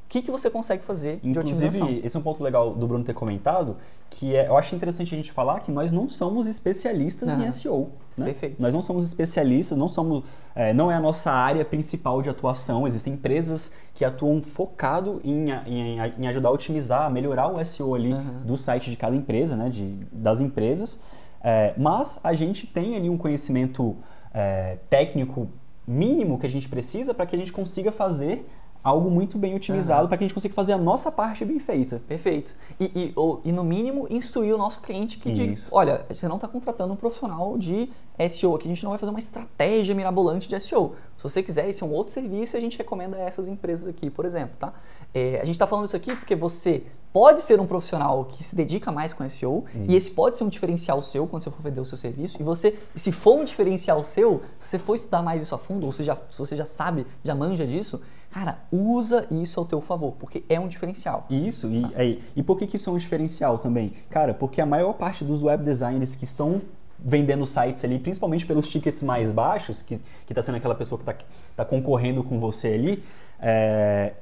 [0.08, 1.88] que, que você consegue fazer de otimização.
[1.88, 3.76] Inclusive, esse é um ponto legal do Bruno ter comentado,
[4.12, 7.48] que é, eu acho interessante a gente falar que nós não somos especialistas Aham.
[7.48, 7.90] em SEO.
[8.18, 8.26] Né?
[8.26, 8.62] Perfeito.
[8.62, 10.24] Nós não somos especialistas, não somos,
[10.56, 12.88] é, não é a nossa área principal de atuação.
[12.88, 17.96] Existem empresas que atuam focado em, em, em ajudar a otimizar, a melhorar o SEO
[17.96, 18.42] ali Aham.
[18.46, 19.70] do site de cada empresa, né?
[19.70, 21.00] De, das empresas.
[21.44, 23.96] É, mas a gente tem ali um conhecimento
[24.34, 25.48] é, técnico
[25.88, 28.50] mínimo que a gente precisa para que a gente consiga fazer
[28.86, 32.02] algo muito bem otimizado, para que a gente consiga fazer a nossa parte bem feita.
[32.08, 32.56] Perfeito.
[32.80, 36.36] E, e, ou- e, no mínimo instruir o nosso cliente que diga, olha, você não
[36.36, 37.90] está contratando um profissional de
[38.30, 40.94] SEO, aqui a gente não vai fazer uma estratégia mirabolante de SEO.
[41.18, 44.10] Se você quiser, esse é um outro serviço e a gente recomenda essas empresas aqui,
[44.12, 44.72] por exemplo, tá?
[45.14, 46.84] É, a gente está falando isso aqui porque você
[47.16, 50.50] pode ser um profissional que se dedica mais com SEO e esse pode ser um
[50.50, 54.04] diferencial seu quando você for vender o seu serviço e você, se for um diferencial
[54.04, 56.66] seu, se você for estudar mais isso a fundo ou se, já, se você já
[56.66, 61.26] sabe, já manja disso, cara, usa isso ao teu favor, porque é um diferencial.
[61.30, 63.94] Isso, e, aí, e por que, que isso é um diferencial também?
[64.10, 66.62] Cara, porque a maior parte dos web designers que estão
[67.00, 71.06] vendendo sites ali, principalmente pelos tickets mais baixos, que, que tá sendo aquela pessoa que
[71.06, 71.16] tá,
[71.56, 73.02] tá concorrendo com você ali,
[73.40, 74.16] é,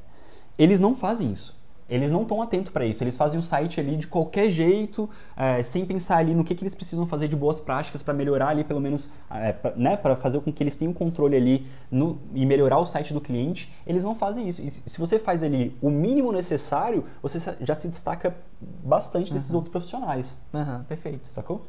[0.60, 1.63] eles não fazem isso.
[1.90, 3.04] Eles não estão atentos para isso.
[3.04, 6.64] Eles fazem o site ali de qualquer jeito, é, sem pensar ali no que, que
[6.64, 10.16] eles precisam fazer de boas práticas para melhorar ali, pelo menos, é, pra, né, para
[10.16, 13.74] fazer com que eles tenham controle ali no, e melhorar o site do cliente.
[13.86, 14.62] Eles não fazem isso.
[14.62, 19.72] E se você faz ali o mínimo necessário, você já se destaca bastante desses outros
[19.72, 20.36] profissionais.
[20.54, 21.30] Aham, perfeito.
[21.32, 21.66] Sacou?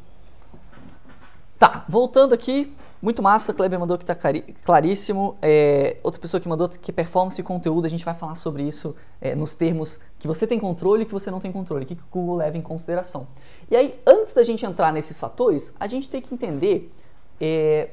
[1.64, 4.14] Tá, voltando aqui, muito massa, Kleber mandou que tá
[4.62, 5.34] claríssimo.
[5.40, 8.94] É, outra pessoa que mandou que performance e conteúdo, a gente vai falar sobre isso
[9.18, 11.94] é, nos termos que você tem controle e que você não tem controle, o que,
[11.94, 13.26] que o Google leva em consideração.
[13.70, 16.92] E aí, antes da gente entrar nesses fatores, a gente tem que entender
[17.40, 17.92] é,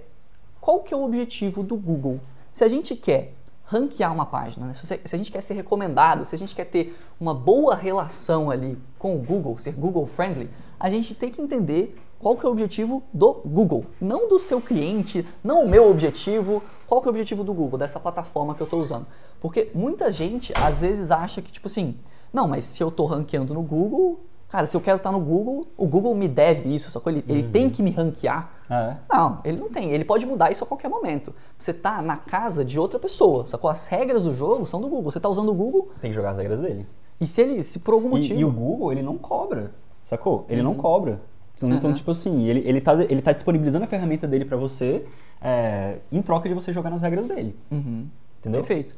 [0.60, 2.20] qual que é o objetivo do Google.
[2.52, 4.74] Se a gente quer ranquear uma página, né?
[4.74, 7.74] se, você- se a gente quer ser recomendado, se a gente quer ter uma boa
[7.74, 12.46] relação ali com o Google, ser Google friendly, a gente tem que entender qual que
[12.46, 17.08] é o objetivo do Google, não do seu cliente, não o meu objetivo, qual que
[17.08, 19.08] é o objetivo do Google, dessa plataforma que eu estou usando.
[19.40, 21.96] Porque muita gente às vezes acha que tipo assim,
[22.32, 25.68] não, mas se eu estou ranqueando no Google, cara, se eu quero estar no Google,
[25.76, 27.12] o Google me deve isso, sacou?
[27.12, 28.52] Ele, ele tem que me ranquear.
[28.70, 29.14] Ah, é?
[29.18, 29.92] Não, ele não tem.
[29.92, 31.34] Ele pode mudar isso a qualquer momento.
[31.58, 33.70] Você tá na casa de outra pessoa, sacou?
[33.70, 35.12] As regras do jogo são do Google.
[35.12, 36.86] Você tá usando o Google Tem que jogar as regras dele.
[37.20, 38.40] e se ele, se por algum E, motivo...
[38.40, 39.72] e o Google, ele não cobra,
[40.04, 40.46] sacou?
[40.48, 41.20] Ele não cobra.
[41.56, 41.96] Então, Uhum.
[41.96, 45.06] tipo assim, ele, ele, tá, ele tá disponibilizando a ferramenta dele pra você
[45.42, 47.56] é, em troca de você jogar nas regras dele.
[47.72, 48.08] Uhum.
[48.40, 48.62] Entendeu?
[48.62, 48.96] Perfeito.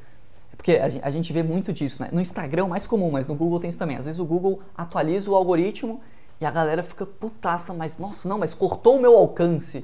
[0.51, 2.09] É Porque a gen- a gente vê muito disso, né?
[2.13, 3.97] No Instagram é o mais comum, mas no Google tem isso também.
[3.97, 5.99] Às vezes o Google atualiza o algoritmo
[6.39, 9.83] e a galera fica putaça, mas nossa, não, mas cortou o meu alcance.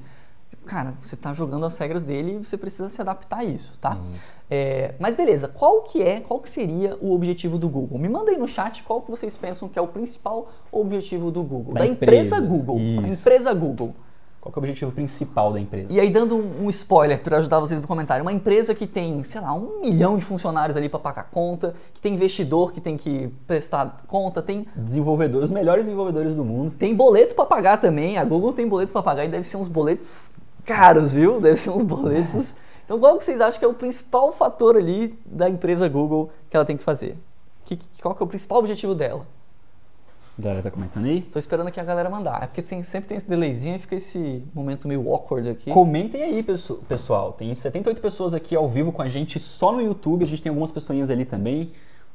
[0.69, 3.97] Cara, você tá jogando as regras dele e você precisa se adaptar a isso, tá?
[4.47, 7.97] É, mas beleza, qual que é, qual que seria o objetivo do Google?
[7.97, 11.41] Me manda aí no chat qual que vocês pensam que é o principal objetivo do
[11.41, 11.73] Google.
[11.73, 12.39] Da Da, empresa, empresa.
[12.39, 12.79] Google.
[12.79, 13.19] Isso.
[13.19, 13.95] empresa Google.
[14.39, 15.87] Qual que é o objetivo principal da empresa?
[15.89, 19.23] E aí, dando um, um spoiler para ajudar vocês no comentário, uma empresa que tem,
[19.23, 22.95] sei lá, um milhão de funcionários ali para pagar conta, que tem investidor que tem
[22.95, 26.71] que prestar conta, tem, Desenvolvedores, os melhores desenvolvedores do mundo.
[26.77, 28.19] tem boleto para pagar também.
[28.19, 30.31] A Google tem boleto para pagar e deve ser uns boletos
[30.65, 31.39] caros, viu?
[31.41, 32.55] Deve ser uns boletos.
[32.85, 36.55] Então, qual que vocês acham que é o principal fator ali da empresa Google que
[36.57, 37.17] ela tem que fazer?
[37.65, 39.27] Que, qual que é o principal objetivo dela?
[40.37, 41.21] A galera tá comentando aí?
[41.21, 42.41] Tô esperando aqui a galera mandar.
[42.43, 45.69] É porque tem- sempre tem esse delayzinho e fica esse momento meio awkward aqui.
[45.69, 47.33] Comentem aí, pesso- pessoal.
[47.33, 50.23] Tem 78 pessoas aqui ao vivo com a gente só no YouTube.
[50.23, 51.71] A gente tem algumas pessoinhas ali também.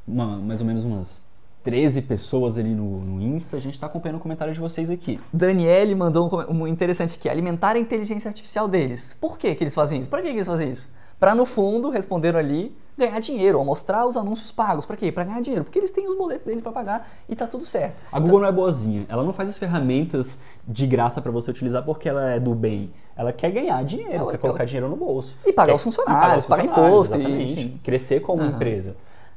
[0.09, 1.27] Uma- mais ou menos umas
[1.65, 3.57] 13 pessoas ali no, no Insta.
[3.57, 5.19] A gente tá acompanhando o comentário de vocês aqui.
[5.33, 7.29] Daniele mandou um, um interessante aqui.
[7.29, 9.17] Alimentar a inteligência artificial deles.
[9.19, 10.09] Por que, que eles fazem isso?
[10.11, 10.91] Para que, que eles fazem isso?
[11.19, 14.85] Para, no fundo, responderam ali, ganhar dinheiro, ou mostrar os anúncios pagos.
[14.85, 15.11] Para quê?
[15.11, 15.65] Para ganhar dinheiro.
[15.65, 18.03] Porque eles têm os boletos dele para pagar e tá tudo certo.
[18.13, 19.07] A Google não é boazinha.
[19.09, 22.93] Ela não faz as ferramentas de graça para você utilizar porque ela é do bem.
[23.17, 25.39] Ela quer ganhar dinheiro, Ela- quer colocar dinheiro no bolso.
[25.47, 27.79] E pagar Quer- os funcionários, pagar funcionários, imposto, e.
[27.83, 28.51] Crescer como Aham.
[28.51, 28.95] empresa.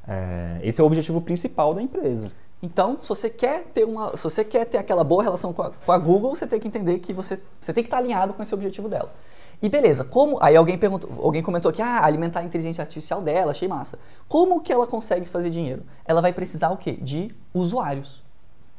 [0.08, 2.32] É, esse é o objetivo principal da empresa.
[2.62, 5.72] Então, se você quer ter uma, se você quer ter aquela boa relação com a,
[5.72, 8.42] com a Google, você tem que entender que você, você tem que estar alinhado com
[8.42, 9.14] esse objetivo dela.
[9.62, 13.52] E beleza, como aí alguém perguntou, alguém comentou aqui, ah, alimentar a inteligência artificial dela,
[13.52, 13.98] achei massa.
[14.28, 15.84] Como que ela consegue fazer dinheiro?
[16.06, 16.94] Ela vai precisar o quê?
[16.94, 18.24] De usuários.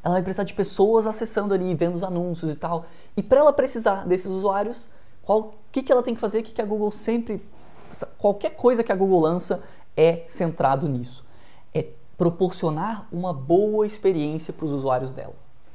[0.02, 2.84] Ela vai precisar de pessoas acessando ali, vendo os anúncios e tal.
[3.16, 4.88] E para ela precisar desses usuários,
[5.26, 6.40] o que, que ela tem que fazer?
[6.40, 7.42] O que, que a Google sempre.
[8.16, 9.62] Qualquer coisa que a Google lança
[9.98, 11.26] é centrado nisso.
[11.74, 15.34] É proporcionar uma boa experiência para os usuários dela.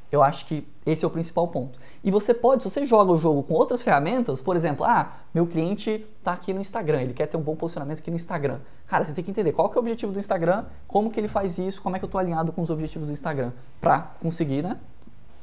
[0.09, 1.79] Eu acho que esse é o principal ponto.
[2.03, 5.47] E você pode, se você joga o jogo com outras ferramentas, por exemplo, ah, meu
[5.47, 8.59] cliente está aqui no Instagram, ele quer ter um bom posicionamento aqui no Instagram.
[8.85, 11.27] Cara, você tem que entender qual que é o objetivo do Instagram, como que ele
[11.27, 14.61] faz isso, como é que eu estou alinhado com os objetivos do Instagram, para conseguir,
[14.61, 14.77] né,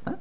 [0.07, 0.17] né,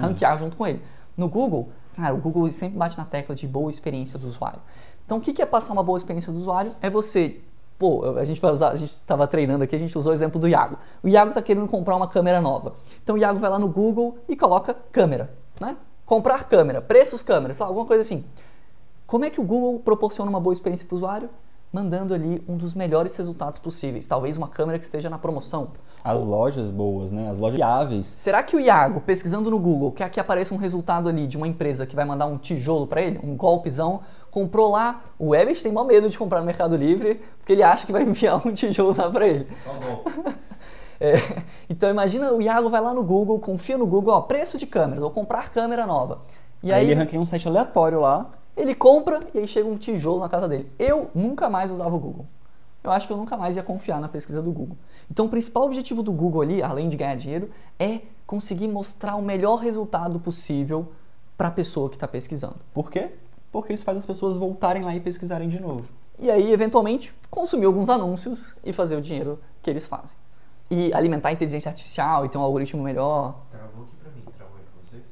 [0.00, 0.80] ranquear junto com ele.
[1.16, 4.60] No Google, cara, o Google sempre bate na tecla de boa experiência do usuário.
[5.04, 6.72] Então, o que é passar uma boa experiência do usuário?
[6.80, 7.40] É você
[7.78, 10.40] Pô, a gente vai usar, a gente estava treinando aqui, a gente usou o exemplo
[10.40, 10.76] do Iago.
[11.00, 12.74] O Iago está querendo comprar uma câmera nova.
[13.02, 15.76] Então o Iago vai lá no Google e coloca câmera, né?
[16.04, 18.24] Comprar câmera, preços câmeras, sei lá, alguma coisa assim.
[19.06, 21.30] Como é que o Google proporciona uma boa experiência para o usuário?
[21.72, 24.08] Mandando ali um dos melhores resultados possíveis.
[24.08, 25.68] Talvez uma câmera que esteja na promoção.
[26.02, 27.30] As lojas boas, né?
[27.30, 28.06] As lojas viáveis.
[28.06, 31.46] Será que o Iago, pesquisando no Google, quer que apareça um resultado ali de uma
[31.46, 35.72] empresa que vai mandar um tijolo para ele, um golpezão, comprou lá, o Webster tem
[35.72, 38.94] maior medo de comprar no Mercado Livre, porque ele acha que vai enviar um tijolo
[38.96, 39.48] lá para ele.
[39.64, 40.04] Bom.
[41.00, 41.12] É,
[41.70, 45.00] então imagina o Iago vai lá no Google, confia no Google, ó, preço de câmeras,
[45.00, 46.22] vou comprar câmera nova.
[46.60, 48.30] E aí, aí, ele ranqueia um site aleatório lá.
[48.56, 50.68] ele compra e aí chega um tijolo na casa dele.
[50.76, 52.26] Eu nunca mais usava o Google.
[52.82, 54.76] Eu acho que eu nunca mais ia confiar na pesquisa do Google.
[55.10, 59.22] Então o principal objetivo do Google ali, além de ganhar dinheiro, é conseguir mostrar o
[59.22, 60.90] melhor resultado possível
[61.36, 62.56] para a pessoa que está pesquisando.
[62.74, 63.10] Por quê?
[63.50, 65.88] Porque isso faz as pessoas voltarem lá e pesquisarem de novo.
[66.18, 70.16] E aí, eventualmente, consumir alguns anúncios e fazer o dinheiro que eles fazem.
[70.70, 73.36] E alimentar a inteligência artificial e ter um algoritmo melhor.
[73.50, 75.04] Travou aqui pra mim, travou aí pra vocês?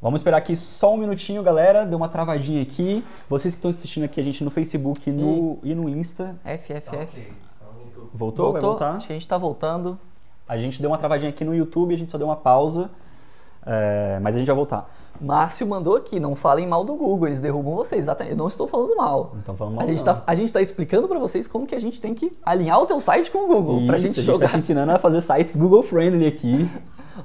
[0.00, 1.84] Vamos esperar aqui só um minutinho, galera.
[1.84, 3.04] Deu uma travadinha aqui.
[3.28, 6.36] Vocês que estão assistindo aqui a gente no Facebook no, e no Insta.
[6.44, 6.96] Tá FFF.
[6.96, 7.32] ok.
[7.58, 8.10] Tá, voltou.
[8.12, 8.52] Voltou?
[8.52, 8.90] Vai voltar?
[8.96, 9.98] Acho que a gente tá voltando.
[10.46, 12.90] A gente deu uma travadinha aqui no YouTube, a gente só deu uma pausa.
[13.64, 14.90] É, mas a gente vai voltar.
[15.20, 18.00] Márcio mandou aqui, não falem mal do Google, eles derrubam vocês.
[18.04, 19.30] Exatamente, eu não estou falando mal.
[19.34, 19.86] Não estão falando A mal.
[20.04, 22.86] tá, a gente tá explicando para vocês como que a gente tem que alinhar o
[22.86, 24.46] teu site com o Google, gente a gente jogar.
[24.46, 26.70] tá te ensinando a fazer sites Google Friendly aqui.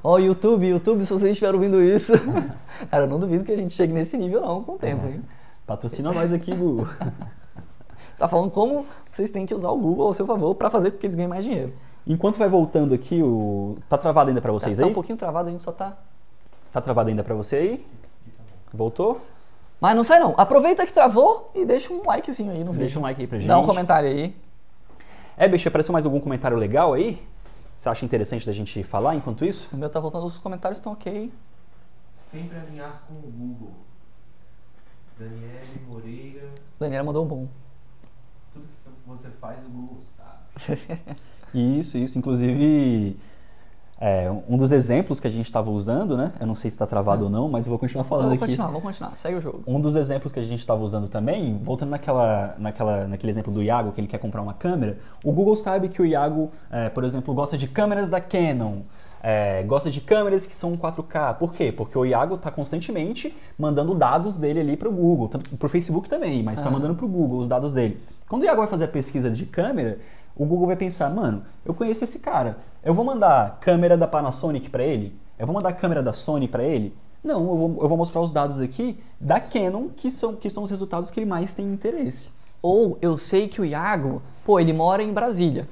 [0.04, 2.12] Ó, YouTube, YouTube, se vocês estiverem ouvindo isso.
[2.92, 5.22] Cara, eu não duvido que a gente chegue nesse nível não com o tempo, hein?
[5.66, 6.88] Patrocina nós aqui, Google.
[8.18, 10.98] Tá falando como vocês têm que usar o Google ao seu favor para fazer com
[10.98, 11.74] que eles ganhem mais dinheiro.
[12.08, 13.76] Enquanto vai voltando aqui, o.
[13.90, 14.90] Tá travado ainda pra Tá, vocês tá aí?
[14.90, 15.98] um pouquinho travado, a gente só tá...
[16.76, 17.88] Tá travado ainda pra você aí?
[18.74, 19.26] Voltou?
[19.80, 20.36] Mas não sai não.
[20.38, 22.80] Aproveita que travou e deixa um likezinho aí no vídeo.
[22.82, 23.48] Deixa um like aí pra gente.
[23.48, 24.36] Dá um comentário aí.
[25.38, 27.18] É, bicho, apareceu mais algum comentário legal aí?
[27.78, 29.70] Você acha interessante da gente falar enquanto isso?
[29.72, 31.32] O meu tá voltando, os comentários estão ok.
[32.12, 33.72] Sempre alinhar com o Google.
[35.18, 36.50] Daniele Moreira.
[36.78, 37.48] Daniela mandou um bom.
[38.52, 40.82] Tudo que você faz, o Google sabe.
[41.56, 42.20] Isso, isso.
[42.20, 43.18] Inclusive,
[44.00, 46.34] é, um dos exemplos que a gente estava usando, né?
[46.40, 48.52] Eu não sei se está travado ou não, mas eu vou continuar falando Vamos aqui.
[48.52, 49.16] continuar, vamos continuar.
[49.16, 49.64] Segue o jogo.
[49.66, 53.64] Um dos exemplos que a gente estava usando também, voltando naquela, naquela, naquele exemplo do
[53.64, 57.04] Iago, que ele quer comprar uma câmera, o Google sabe que o Iago, é, por
[57.06, 58.80] exemplo, gosta de câmeras da Canon,
[59.24, 61.34] é, gosta de câmeras que são 4K.
[61.36, 61.72] Por quê?
[61.72, 66.10] Porque o Iago está constantemente mandando dados dele ali para o Google, para o Facebook
[66.10, 66.72] também, mas está Ah.
[66.74, 68.00] mandando para o Google os dados dele.
[68.28, 70.00] Quando o Iago vai fazer a pesquisa de câmera,
[70.36, 74.70] o Google vai pensar, mano, eu conheço esse cara, eu vou mandar câmera da Panasonic
[74.70, 75.18] para ele?
[75.38, 76.96] Eu vou mandar câmera da Sony para ele?
[77.24, 80.64] Não, eu vou, eu vou mostrar os dados aqui da Canon, que são, que são
[80.64, 82.30] os resultados que ele mais tem interesse.
[82.62, 85.68] Ou eu sei que o Iago, pô, ele mora em Brasília.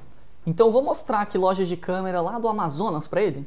[0.46, 3.46] Então eu vou mostrar aqui lojas de câmera lá do Amazonas pra ele.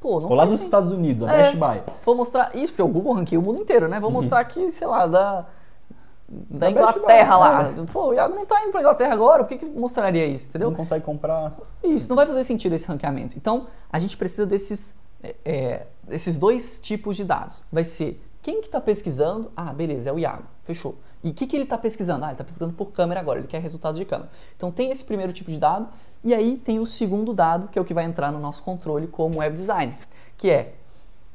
[0.00, 0.60] Pô, não Ou lá dos.
[0.60, 1.42] Estados Unidos, a É.
[1.44, 1.82] Best Buy.
[2.04, 4.00] Vou mostrar isso, porque o Google ranqueia o mundo inteiro, né?
[4.00, 5.46] Vou mostrar aqui, sei lá, da,
[6.50, 7.72] da, Inglaterra lá.
[7.92, 10.70] Pô, o Iago não tá indo pra Inglaterra agora, por que, que mostraria isso, entendeu?
[10.70, 11.52] Não consegue comprar.
[11.84, 13.36] Isso, não vai fazer sentido esse ranqueamento.
[13.36, 17.64] Então, a gente precisa desses, é, é, desses dois tipos de dados.
[17.70, 19.52] Vai ser quem que está pesquisando?
[19.56, 20.96] Ah, beleza, é o Iago, fechou.
[21.22, 22.24] E o que, que ele está pesquisando?
[22.24, 24.30] Ah, ele está pesquisando por câmera agora, ele quer resultados de câmera.
[24.56, 25.88] Então tem esse primeiro tipo de dado,
[26.24, 29.06] e aí tem o segundo dado, que é o que vai entrar no nosso controle
[29.06, 29.96] como web designer,
[30.36, 30.74] que é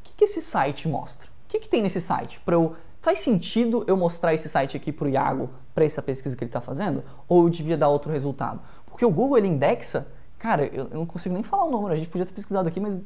[0.02, 1.28] o que, que esse site mostra?
[1.28, 2.42] O que, que tem nesse site?
[2.42, 6.36] Pra eu, faz sentido eu mostrar esse site aqui para o Iago, para essa pesquisa
[6.36, 7.04] que ele está fazendo?
[7.28, 8.60] Ou eu devia dar outro resultado?
[8.86, 10.08] Porque o Google ele indexa,
[10.38, 12.80] cara, eu, eu não consigo nem falar o número, a gente podia ter pesquisado aqui,
[12.80, 13.00] mas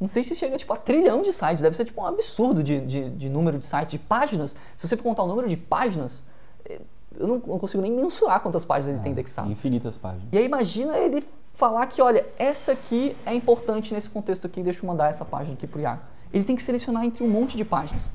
[0.00, 2.80] não sei se chega tipo, a trilhão de sites, deve ser tipo um absurdo de,
[2.80, 4.56] de, de número de sites, de páginas.
[4.76, 6.24] Se você for contar o número de páginas,
[6.64, 6.80] eh,
[7.18, 9.50] eu não, não consigo nem mensurar quantas páginas ele tem indexado.
[9.50, 10.28] Infinitas páginas.
[10.30, 14.84] E aí imagina ele falar que, olha, essa aqui é importante nesse contexto aqui, deixa
[14.84, 16.00] eu mandar essa página aqui pro Iago.
[16.32, 18.06] Ele tem que selecionar entre um monte de páginas.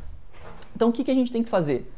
[0.75, 1.91] Então o que, que a gente tem que fazer?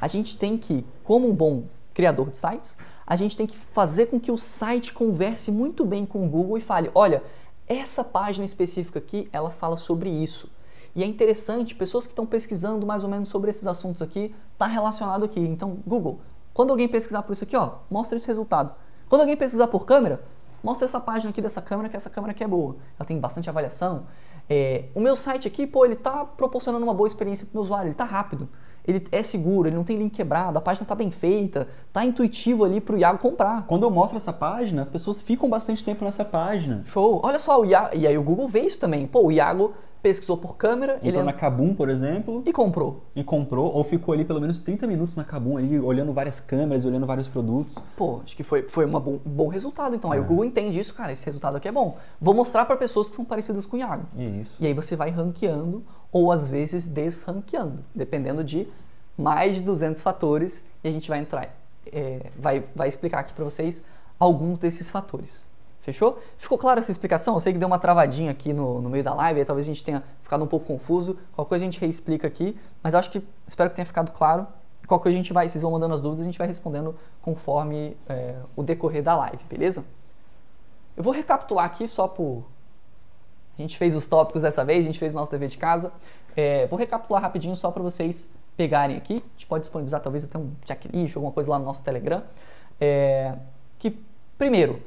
[0.00, 1.64] A gente tem que, como um bom
[1.94, 6.06] criador de sites, a gente tem que fazer com que o site converse muito bem
[6.06, 7.22] com o Google e fale, olha,
[7.66, 10.50] essa página específica aqui, ela fala sobre isso.
[10.94, 14.66] E é interessante, pessoas que estão pesquisando mais ou menos sobre esses assuntos aqui, tá
[14.66, 15.40] relacionado aqui.
[15.40, 16.20] Então, Google,
[16.52, 18.74] quando alguém pesquisar por isso aqui, ó, mostra esse resultado.
[19.08, 20.22] Quando alguém pesquisar por câmera,
[20.62, 22.76] mostra essa página aqui dessa câmera, que essa câmera aqui é boa.
[22.98, 24.06] Ela tem bastante avaliação.
[24.48, 27.88] É, o meu site aqui, pô, ele tá proporcionando uma boa experiência pro meu usuário,
[27.88, 28.48] ele tá rápido,
[28.86, 32.64] ele é seguro, ele não tem link quebrado, a página tá bem feita, tá intuitivo
[32.64, 33.66] ali pro Iago comprar.
[33.66, 36.82] Quando eu mostro essa página, as pessoas ficam bastante tempo nessa página.
[36.84, 37.20] Show!
[37.22, 39.06] Olha só, o Iago, e aí o Google vê isso também.
[39.06, 43.04] Pô, o Iago pesquisou por câmera, ele Entrou na Kabum, por exemplo, e comprou.
[43.14, 46.84] e comprou, ou ficou ali pelo menos 30 minutos na Kabum, ali, olhando várias câmeras,
[46.84, 47.78] olhando vários produtos.
[47.96, 49.94] Pô, acho que foi, foi uma bom- um bom resultado.
[49.94, 50.22] Então, aí É.
[50.22, 51.96] o Google entende isso, cara, esse resultado aqui é bom.
[52.20, 54.04] Vou mostrar para pessoas que são parecidas com o Iago.
[54.40, 54.56] Isso.
[54.60, 58.66] E aí você vai ranqueando ou às vezes desranqueando, dependendo de
[59.16, 61.54] mais de 200 fatores e a gente vai entrar,
[61.92, 63.84] é, vai, vai explicar aqui para vocês
[64.18, 65.46] alguns desses fatores.
[65.82, 66.18] Fechou?
[66.38, 67.34] Ficou clara essa explicação?
[67.34, 69.68] Eu sei que deu uma travadinha aqui no, no meio da live, aí talvez a
[69.68, 71.18] gente tenha ficado um pouco confuso.
[71.32, 74.46] Qualquer coisa a gente reexplica aqui, mas acho que espero que tenha ficado claro.
[74.86, 77.96] Qualquer coisa a gente vai, vocês vão mandando as dúvidas, a gente vai respondendo conforme
[78.08, 79.84] é, o decorrer da live, beleza?
[80.96, 82.44] Eu vou recapitular aqui só por,
[83.58, 85.92] a gente fez os tópicos dessa vez, a gente fez o nosso dever de casa.
[86.36, 89.14] É, vou recapitular rapidinho só para vocês pegarem aqui.
[89.14, 92.22] A gente pode disponibilizar talvez até um checklist, alguma coisa lá no nosso Telegram.
[92.80, 93.34] É,
[93.78, 93.98] que,
[94.38, 94.82] primeiro,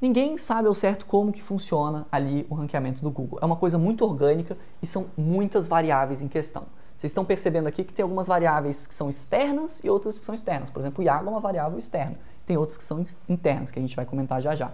[0.00, 3.38] ninguém sabe ao certo como que funciona ali o ranqueamento do Google.
[3.42, 6.64] É uma coisa muito orgânica e são muitas variáveis em questão.
[6.96, 10.34] Vocês estão percebendo aqui que tem algumas variáveis que são externas e outras que são
[10.34, 10.70] externas.
[10.70, 12.16] Por exemplo, o Iago é uma variável externa.
[12.46, 14.72] Tem outras que são internas, que a gente vai comentar já já.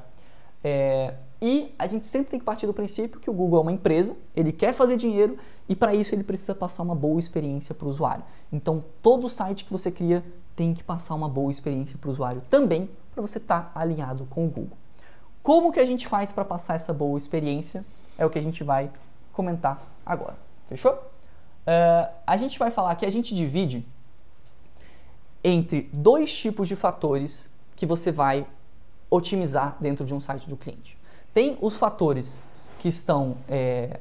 [0.62, 3.72] É, e a gente sempre tem que partir do princípio que o Google é uma
[3.72, 5.36] empresa, ele quer fazer dinheiro
[5.68, 8.22] e para isso ele precisa passar uma boa experiência para o usuário.
[8.52, 12.42] Então todo site que você cria tem que passar uma boa experiência para o usuário
[12.48, 14.78] também para você estar alinhado com o Google.
[15.42, 17.84] Como que a gente faz para passar essa boa experiência?
[18.16, 18.90] É o que a gente vai
[19.32, 20.36] comentar agora.
[20.68, 20.98] Fechou?
[21.66, 23.86] É, a gente vai falar que a gente divide
[25.42, 28.46] entre dois tipos de fatores que você vai
[29.10, 30.96] otimizar dentro de um site do cliente.
[31.34, 32.40] Tem os fatores
[32.78, 34.00] que estão é,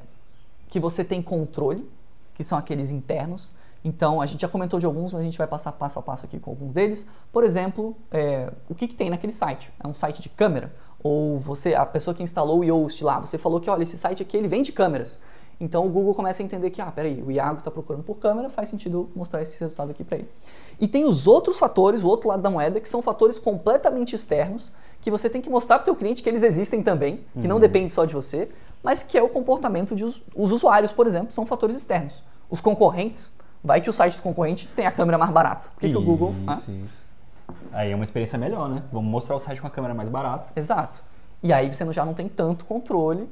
[0.68, 1.88] que você tem controle,
[2.34, 3.50] que são aqueles internos.
[3.84, 6.24] Então a gente já comentou de alguns, mas a gente vai passar passo a passo
[6.24, 7.06] aqui com alguns deles.
[7.32, 9.72] Por exemplo, é, o que, que tem naquele site?
[9.82, 10.72] É um site de câmera?
[11.02, 14.22] Ou você, a pessoa que instalou o Yoast lá, você falou que olha esse site
[14.22, 15.20] aqui ele vende câmeras.
[15.60, 18.48] Então o Google começa a entender que, ah, peraí, o Iago está procurando por câmera,
[18.48, 20.28] faz sentido mostrar esse resultado aqui para ele.
[20.80, 24.72] E tem os outros fatores, o outro lado da moeda, que são fatores completamente externos,
[25.00, 27.60] que você tem que mostrar para o teu cliente que eles existem também, que não
[27.60, 28.48] depende só de você,
[28.82, 32.22] mas que é o comportamento de os, os usuários, por exemplo, são fatores externos.
[32.50, 33.30] Os concorrentes,
[33.62, 35.68] vai que o site do concorrente tem a câmera mais barata.
[35.74, 36.34] Por que, que o Google...
[36.46, 36.54] ah?
[36.54, 37.02] Isso, isso.
[37.72, 38.82] Aí é uma experiência melhor, né?
[38.92, 40.48] Vamos mostrar o site com a câmera mais barata.
[40.54, 41.02] Exato.
[41.42, 43.28] E aí você já não tem tanto controle,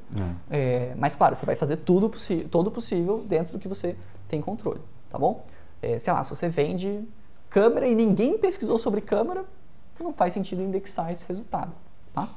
[0.50, 3.94] é, mas claro, você vai fazer tudo possi todo possível dentro do que você
[4.26, 5.44] tem controle, tá bom?
[5.81, 7.05] É, sei lá, se você vende
[7.48, 9.44] câmera e ninguém pesquisou sobre câmera,
[10.00, 11.72] não faz sentido indexar esse resultado,
[12.12, 12.29] tá?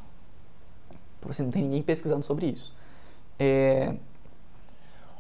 [1.20, 2.76] Porque você não tem ninguém pesquisando sobre isso.
[3.40, 3.96] É,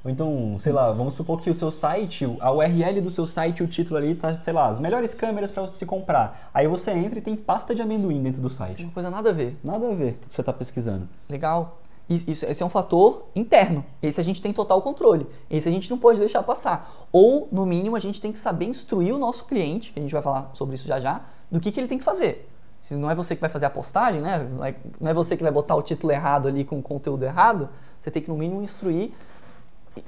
[0.03, 3.63] Ou então, sei lá, vamos supor que o seu site, a URL do seu site,
[3.63, 6.49] o título ali tá, sei lá, as melhores câmeras para você se comprar.
[6.53, 8.83] Aí você entra e tem pasta de amendoim dentro do site.
[8.83, 9.57] uma coisa nada a ver.
[9.63, 11.07] Nada a ver com o que você tá pesquisando.
[11.29, 11.77] Legal.
[12.09, 13.85] Isso, isso- esse é um fator interno.
[14.01, 15.25] Esse a gente tem total controle.
[15.49, 17.07] Esse a gente não pode deixar passar.
[17.09, 20.11] Ou, no mínimo, a gente tem que saber instruir o nosso cliente, que a gente
[20.11, 22.49] vai falar sobre isso já já, do que, que ele tem que fazer.
[22.77, 24.45] Se não é você que vai fazer a postagem, né?
[24.53, 27.23] Não é, não é você que vai botar o título errado ali com o conteúdo
[27.23, 29.13] errado, você tem que, no mínimo, instruir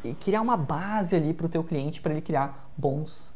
[0.03, 3.35] e, criar uma base ali para o teu cliente para ele criar bons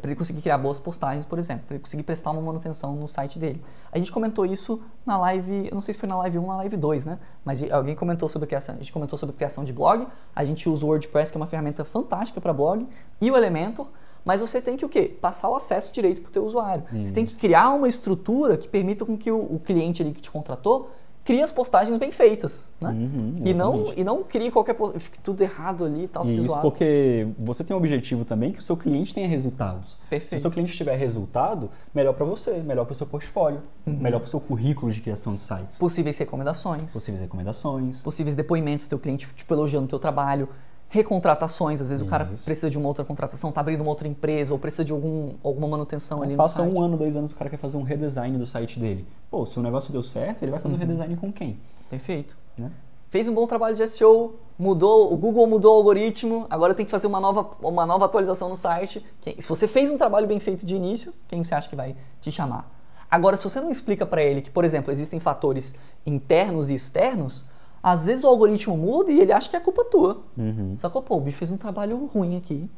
[0.00, 3.08] para ele conseguir criar boas postagens, por exemplo, para ele conseguir prestar uma manutenção no
[3.08, 3.62] site dele.
[3.90, 6.48] A gente comentou isso na live, eu não sei se foi na live 1 ou
[6.48, 7.18] na live 2, né?
[7.42, 10.84] Mas alguém comentou sobre criação, a gente comentou sobre criação de blog, a gente usa
[10.84, 12.86] o WordPress, que é uma ferramenta fantástica para blog,
[13.20, 13.86] e o Elementor,
[14.22, 15.16] mas você tem que o quê?
[15.18, 16.84] Passar o acesso direito para o teu usuário.
[17.02, 20.20] Você tem que criar uma estrutura que permita com que o, o cliente ali que
[20.20, 20.90] te contratou
[21.30, 22.90] crie as postagens bem feitas, né?
[22.90, 26.34] Uhum, e, não, e não crie qualquer postagem, fique tudo errado ali e tal, E
[26.34, 26.62] isso zoado.
[26.62, 29.90] porque você tem um objetivo também que o seu cliente tenha resultados.
[29.90, 30.42] Se o Perfeito.
[30.42, 33.94] seu cliente tiver resultado, melhor para você, melhor para o seu portfólio, Uhum.
[33.96, 35.78] melhor para o seu currículo de criação de sites.
[35.78, 36.92] Possíveis recomendações.
[36.92, 38.00] Possíveis recomendações.
[38.02, 40.48] possíveis depoimentos do teu cliente, tipo, elogiando o teu trabalho,
[40.90, 42.44] recontratações, às vezes o cara Isso.
[42.44, 45.68] precisa de uma outra contratação, tá abrindo uma outra empresa, ou precisa de algum, alguma
[45.68, 46.78] manutenção ali Passa no site.
[46.78, 49.06] um ano, dois anos, o cara quer fazer um redesign do site dele.
[49.30, 50.64] Pô, se o negócio deu certo, ele vai Uhum.
[50.64, 51.58] fazer o redesign com quem?
[51.88, 52.36] Perfeito.
[52.58, 52.70] Né?
[53.08, 56.90] Fez um bom trabalho de SEO, mudou, o Google mudou o algoritmo, agora tem que
[56.90, 59.04] fazer uma nova, uma nova atualização no site.
[59.38, 62.30] Se você fez um trabalho bem feito de início, quem você acha que vai te
[62.32, 62.68] chamar?
[63.08, 65.74] Agora, se você não explica para ele que, por exemplo, existem fatores
[66.06, 67.44] internos e externos,
[67.82, 70.22] às vezes o algoritmo muda e ele acha que é culpa tua.
[70.36, 70.74] Uhum.
[70.76, 71.02] Sacou?
[71.02, 72.68] Pô, o bicho fez um trabalho ruim aqui.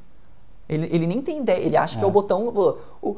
[0.69, 2.13] Ele, ele nem tem ideia, ele acha que é o É.
[2.13, 2.49] botão.
[2.49, 2.79] O,
[3.11, 3.17] o-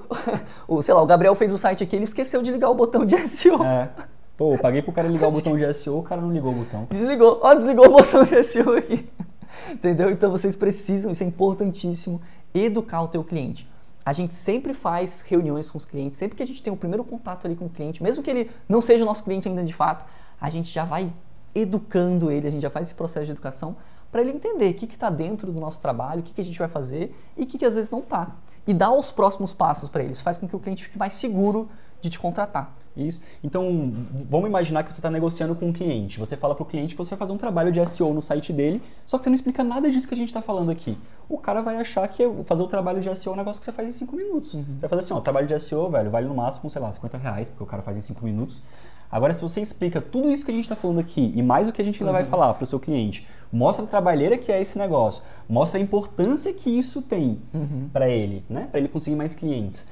[0.78, 3.04] o- sei lá, o Gabriel fez o site aqui, ele esqueceu de ligar o botão
[3.04, 3.62] de SEO.
[3.62, 3.90] É.
[4.36, 6.54] Pô, eu paguei pro cara ligar o botão de SEO, o cara não ligou o
[6.56, 6.86] botão.
[6.90, 7.38] Desligou.
[7.42, 9.08] Ó, desligou o botão de SEO aqui.
[9.70, 10.10] Entendeu?
[10.10, 12.20] Então vocês precisam, isso é importantíssimo,
[12.52, 13.68] educar o teu cliente.
[14.04, 17.04] A gente sempre faz reuniões com os clientes, sempre que a gente tem o primeiro
[17.04, 19.72] contato ali com o cliente, mesmo que ele não seja o nosso cliente ainda de
[19.72, 20.04] fato,
[20.40, 21.10] a gente já vai
[21.54, 23.76] educando ele, a gente já faz esse processo de educação
[24.10, 26.58] para ele entender o que está dentro do nosso trabalho, o que, que a gente
[26.58, 28.36] vai fazer e o que, que às vezes não está.
[28.66, 30.12] E dar os próximos passos para ele.
[30.12, 31.68] Isso faz com que o cliente fique mais seguro
[32.00, 32.74] de te contratar.
[32.96, 33.20] Isso.
[33.42, 33.92] Então,
[34.30, 36.18] vamos imaginar que você está negociando com um cliente.
[36.20, 38.52] Você fala para o cliente que você vai fazer um trabalho de SEO no site
[38.52, 40.96] dele, só que você não explica nada disso que a gente está falando aqui.
[41.28, 43.72] O cara vai achar que fazer o trabalho de SEO é um negócio que você
[43.72, 44.54] faz em 5 minutos.
[44.54, 44.64] Uhum.
[44.80, 47.18] Vai fazer assim, ó, o trabalho de SEO, velho, vale no máximo, sei lá, 50
[47.18, 48.62] reais, porque o cara faz em 5 minutos.
[49.10, 51.72] Agora, se você explica tudo isso que a gente está falando aqui e mais o
[51.72, 52.18] que a gente ainda Uhum.
[52.18, 55.82] vai falar para o seu cliente, mostra a trabalheira que é esse negócio, mostra a
[55.82, 57.88] importância que isso tem Uhum.
[57.92, 58.66] para ele, né?
[58.70, 59.86] Para ele conseguir mais clientes,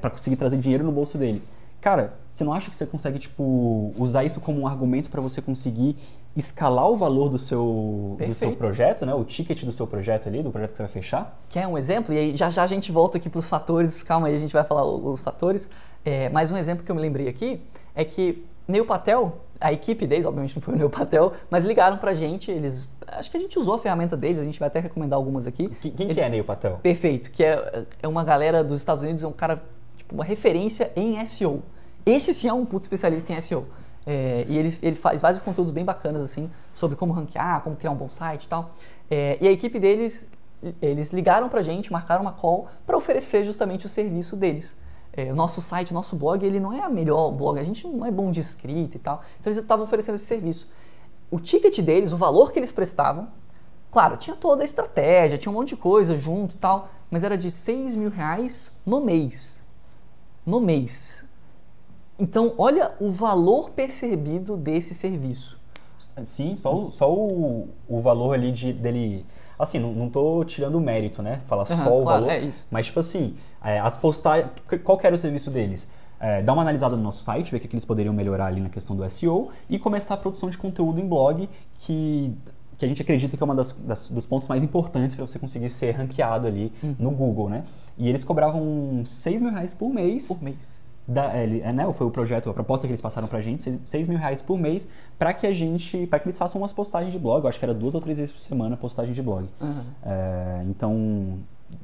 [0.00, 1.42] para conseguir trazer dinheiro no bolso dele.
[1.80, 5.40] Cara, você não acha que você consegue tipo usar isso como um argumento para você
[5.40, 5.96] conseguir
[6.36, 9.14] escalar o valor do seu do seu projeto, né?
[9.14, 11.38] O ticket do seu projeto ali, do projeto que você vai fechar?
[11.48, 12.12] Quer um exemplo?
[12.14, 14.52] E aí já já a gente volta aqui para os fatores, calma aí, a gente
[14.52, 15.70] vai falar os fatores.
[16.04, 17.60] É, mas um exemplo que eu me lembrei aqui
[17.94, 21.96] é que Neil Patel, a equipe deles, obviamente não foi o Neil Patel, mas ligaram
[21.98, 22.88] pra gente, eles.
[23.06, 25.68] Acho que a gente usou a ferramenta deles, a gente vai até recomendar algumas aqui.
[25.80, 26.78] Quem, quem que Eles- é Neil Patel?
[26.82, 29.62] Perfeito, que é, é uma galera dos Estados Unidos, é um cara,
[29.96, 31.62] tipo, uma referência em SEO.
[32.04, 33.66] Esse sim é um puto especialista em SEO.
[34.06, 37.90] É, e ele, ele faz vários conteúdos bem bacanas, assim, sobre como ranquear, como criar
[37.90, 38.70] um bom site e tal.
[39.10, 40.28] É, e a equipe deles,
[40.80, 44.76] eles ligaram pra gente, marcaram uma call para oferecer justamente o serviço deles.
[45.20, 47.86] É, o nosso site, o nosso blog, ele não é a melhor blog, a gente
[47.86, 49.22] não é bom de escrita e tal.
[49.40, 50.68] Então eles estavam oferecendo esse serviço.
[51.30, 53.28] O ticket deles, o valor que eles prestavam,
[53.90, 57.38] Claro, tinha toda a estratégia, tinha um monte de coisa junto e tal, mas era
[57.38, 59.64] de 6 mil reais no mês.
[60.44, 61.24] No mês.
[62.18, 65.58] Então, olha o valor percebido desse serviço.
[66.24, 69.24] Sim, só, só o, o valor ali de, dele.
[69.58, 71.40] Assim, não, não tô tirando o mérito, né?
[71.48, 72.30] Falar Aham, só o claro, valor.
[72.30, 72.66] é isso.
[72.70, 73.34] Mas, tipo assim,
[73.64, 74.50] é, as postagens.
[74.84, 75.88] Qual era o serviço deles?
[76.20, 78.60] É, dar uma analisada no nosso site, ver o que, que eles poderiam melhorar ali
[78.60, 81.48] na questão do SEO e começar a produção de conteúdo em blog,
[81.78, 82.34] que,
[82.76, 85.92] que a gente acredita que é um dos pontos mais importantes para você conseguir ser
[85.92, 86.96] ranqueado ali Uhum.
[86.98, 87.62] no Google, né?
[87.96, 90.76] E eles cobravam 6 mil reais por mês Por mês.
[91.08, 94.18] Da, é, né, foi o projeto, a proposta que eles passaram pra gente, 6 mil
[94.18, 94.86] reais por mês,
[95.18, 97.64] para que a gente, para que eles façam umas postagens de blog, eu acho que
[97.64, 99.48] era duas ou três vezes por semana postagem de blog.
[99.58, 99.84] Aham.
[100.04, 101.38] É, então,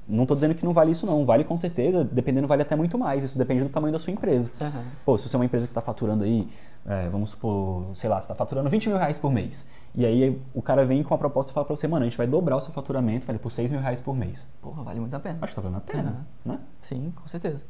[0.07, 2.99] não tô dizendo que não vale isso não, vale com certeza, dependendo vale até muito
[2.99, 4.53] mais, isso depende do tamanho da sua empresa.
[4.61, 4.85] Aham.
[5.07, 6.47] Pô, se você é uma empresa que está faturando aí,
[6.87, 10.39] é, vamos supor, sei lá, você está faturando 20 mil reais por mês, e aí
[10.53, 12.57] o cara vem com a proposta e fala pra você, mano, a gente vai dobrar
[12.57, 14.47] o seu faturamento, vale por 6 mil reais por mês.
[14.61, 15.39] Porra, vale muito a pena.
[15.41, 16.59] Acho que tá valendo a pena, né?
[16.83, 17.63] Sim, com certeza.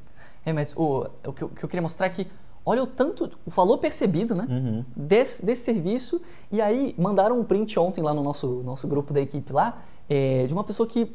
[0.46, 2.26] É, mas o, o, que eu, o que eu queria mostrar é que
[2.66, 4.46] olha o tanto, o valor percebido, né?
[4.48, 4.84] Uhum.
[4.96, 6.20] Desse, desse serviço.
[6.50, 9.78] E aí mandaram um print ontem lá no nosso, nosso grupo da equipe lá,
[10.08, 11.14] é, de uma pessoa que.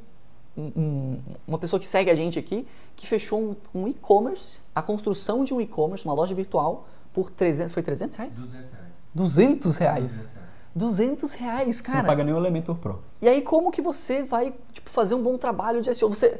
[0.57, 4.81] um- um- uma pessoa que segue a gente aqui, que fechou um, um e-commerce, a
[4.81, 7.73] construção de um e-commerce, uma loja virtual, por 300.
[7.73, 8.35] Foi 300 reais?
[8.37, 8.89] 200 reais.
[9.15, 10.03] 200 reais.
[10.03, 10.39] 200 reais.
[10.75, 12.07] 200 reais, Você não cara.
[12.07, 12.99] paga nem o Elementor Pro.
[13.21, 16.09] E aí, como que você vai tipo, fazer um bom trabalho de SEO?
[16.09, 16.39] Você,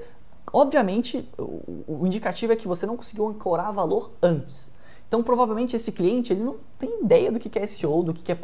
[0.52, 4.72] obviamente, o, o indicativo é que você não conseguiu ancorar valor antes.
[5.10, 8.38] Então, provavelmente, esse cliente ele não tem ideia do que é SEO, do que é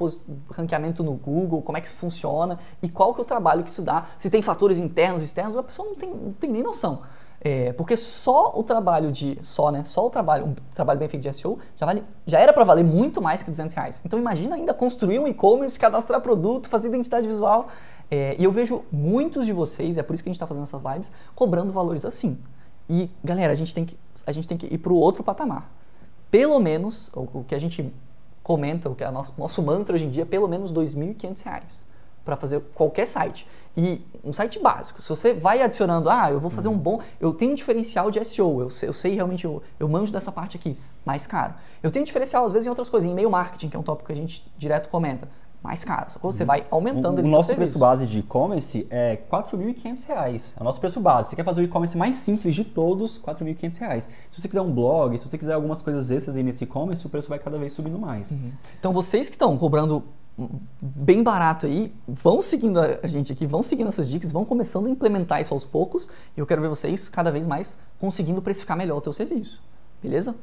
[0.52, 3.70] ranqueamento no Google, como é que isso funciona e qual que é o trabalho que
[3.70, 4.06] isso dá.
[4.18, 7.04] Se tem fatores internos, externos, a pessoa não tem, não tem nem noção.
[7.40, 9.84] É, porque só o trabalho de só, né?
[9.84, 12.84] Só o trabalho, um trabalho bem feito de SEO já vale, já era para valer
[12.84, 14.02] muito mais que 200 reais.
[14.04, 17.68] Então imagina ainda construir um e-commerce, cadastrar produto, fazer identidade visual.
[18.10, 20.64] É, e eu vejo muitos de vocês, é por isso que a gente está fazendo
[20.64, 22.38] essas lives, cobrando valores assim.
[22.90, 25.72] E galera, a gente tem que, a gente tem que ir para o outro patamar.
[26.30, 27.92] Pelo menos o, o que a gente
[28.44, 31.44] comenta, o que é o nosso, nosso mantra hoje em dia, é pelo menos 2.500
[31.44, 31.86] reais
[32.26, 33.48] para fazer qualquer site.
[33.78, 35.02] E um site básico.
[35.02, 37.00] Se você vai adicionando, ah, eu vou fazer um bom.
[37.20, 40.32] Eu tenho um diferencial de SEO, eu sei, eu sei realmente, eu, eu manjo dessa
[40.32, 40.76] parte aqui,
[41.06, 41.54] mais caro.
[41.84, 44.08] Eu tenho diferencial, às vezes, em outras coisas, em e-mail marketing, que é um tópico
[44.08, 45.30] que a gente direto comenta.
[45.66, 46.12] Mais caro.
[46.12, 46.32] Sacou?
[46.32, 50.54] Você vai aumentando O, o nosso preço base de e-commerce é 4.500 reais.
[50.56, 51.30] É o nosso preço base.
[51.30, 54.10] Você quer fazer o e-commerce mais simples de todos, 4.500 reais.
[54.30, 57.10] Se você quiser um blog, se você quiser algumas coisas extras aí nesse e-commerce, o
[57.10, 58.32] preço vai cada vez subindo mais.
[58.80, 60.04] Então vocês que estão cobrando
[60.80, 64.90] bem barato aí, vão seguindo a gente aqui, vão seguindo essas dicas, vão começando a
[64.92, 66.12] implementar isso aos poucos.
[66.38, 69.64] E eu quero ver vocês cada vez mais conseguindo precificar melhor o teu serviço.
[70.04, 70.36] Beleza?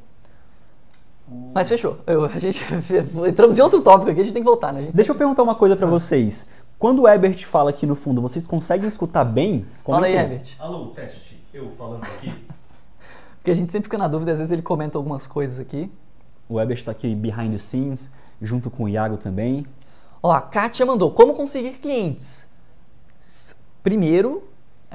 [1.53, 1.97] Mas fechou.
[2.05, 2.63] Eu- a gente
[3.27, 4.79] entramos em outro tópico aqui, a gente tem que voltar, né?
[4.79, 6.47] A gente Deixa eu perguntar uma coisa pra vocês.
[6.77, 9.65] Quando o Ebert fala aqui no fundo, vocês conseguem escutar bem?
[9.85, 10.55] Fala aí, Comenta Herbert.
[10.59, 11.41] Alô, teste.
[11.53, 12.33] Eu falando aqui.
[13.37, 15.91] Porque a gente sempre fica na dúvida, às vezes ele comenta algumas coisas aqui.
[16.49, 18.11] O Weber está aqui behind the scenes,
[18.41, 19.65] junto com o Iago também.
[20.21, 22.47] Ó, a Kátia mandou, como conseguir clientes?
[23.81, 24.43] Primeiro,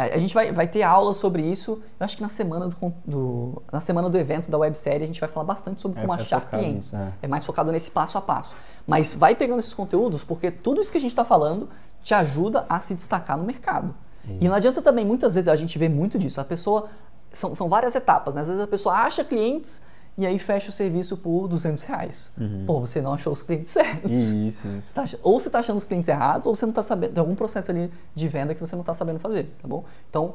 [0.05, 1.83] a gente vai, vai ter aula sobre isso.
[1.99, 5.19] Eu acho que na semana do, do- na semana do evento da websérie a gente
[5.21, 6.93] vai falar bastante sobre É, como é achar clientes.
[6.93, 7.13] nisso, é.
[7.23, 8.55] É mais focado nesse passo a passo.
[8.87, 11.69] Mas vai pegando esses conteúdos, porque tudo isso que a gente está falando
[12.01, 13.95] te ajuda a se destacar no mercado.
[14.41, 16.41] E não adianta também, muitas vezes, a gente vê muito disso.
[16.41, 16.89] A pessoa.
[17.33, 18.43] São, são várias etapas, né?
[18.43, 19.83] Às vezes a pessoa acha clientes
[20.19, 22.33] e aí fecha o serviço por 200 reais.
[22.67, 24.11] Pô, você não achou os clientes certos.
[24.11, 24.81] Isso, isso.
[24.83, 27.13] Você tá ou você está achando os clientes errados, ou você não está sabendo.
[27.15, 29.85] Tem algum processo ali de venda que você não está sabendo fazer, tá bom?
[30.11, 30.35] Então,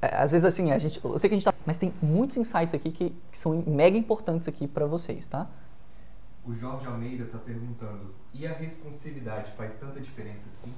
[0.00, 1.52] é, às vezes assim, a gente, eu sei que a gente tá.
[1.66, 5.46] Mas tem muitos insights aqui que, que são mega importantes aqui para vocês, tá?
[6.46, 10.72] O Jorge Almeida está perguntando: e a responsividade faz tanta diferença assim?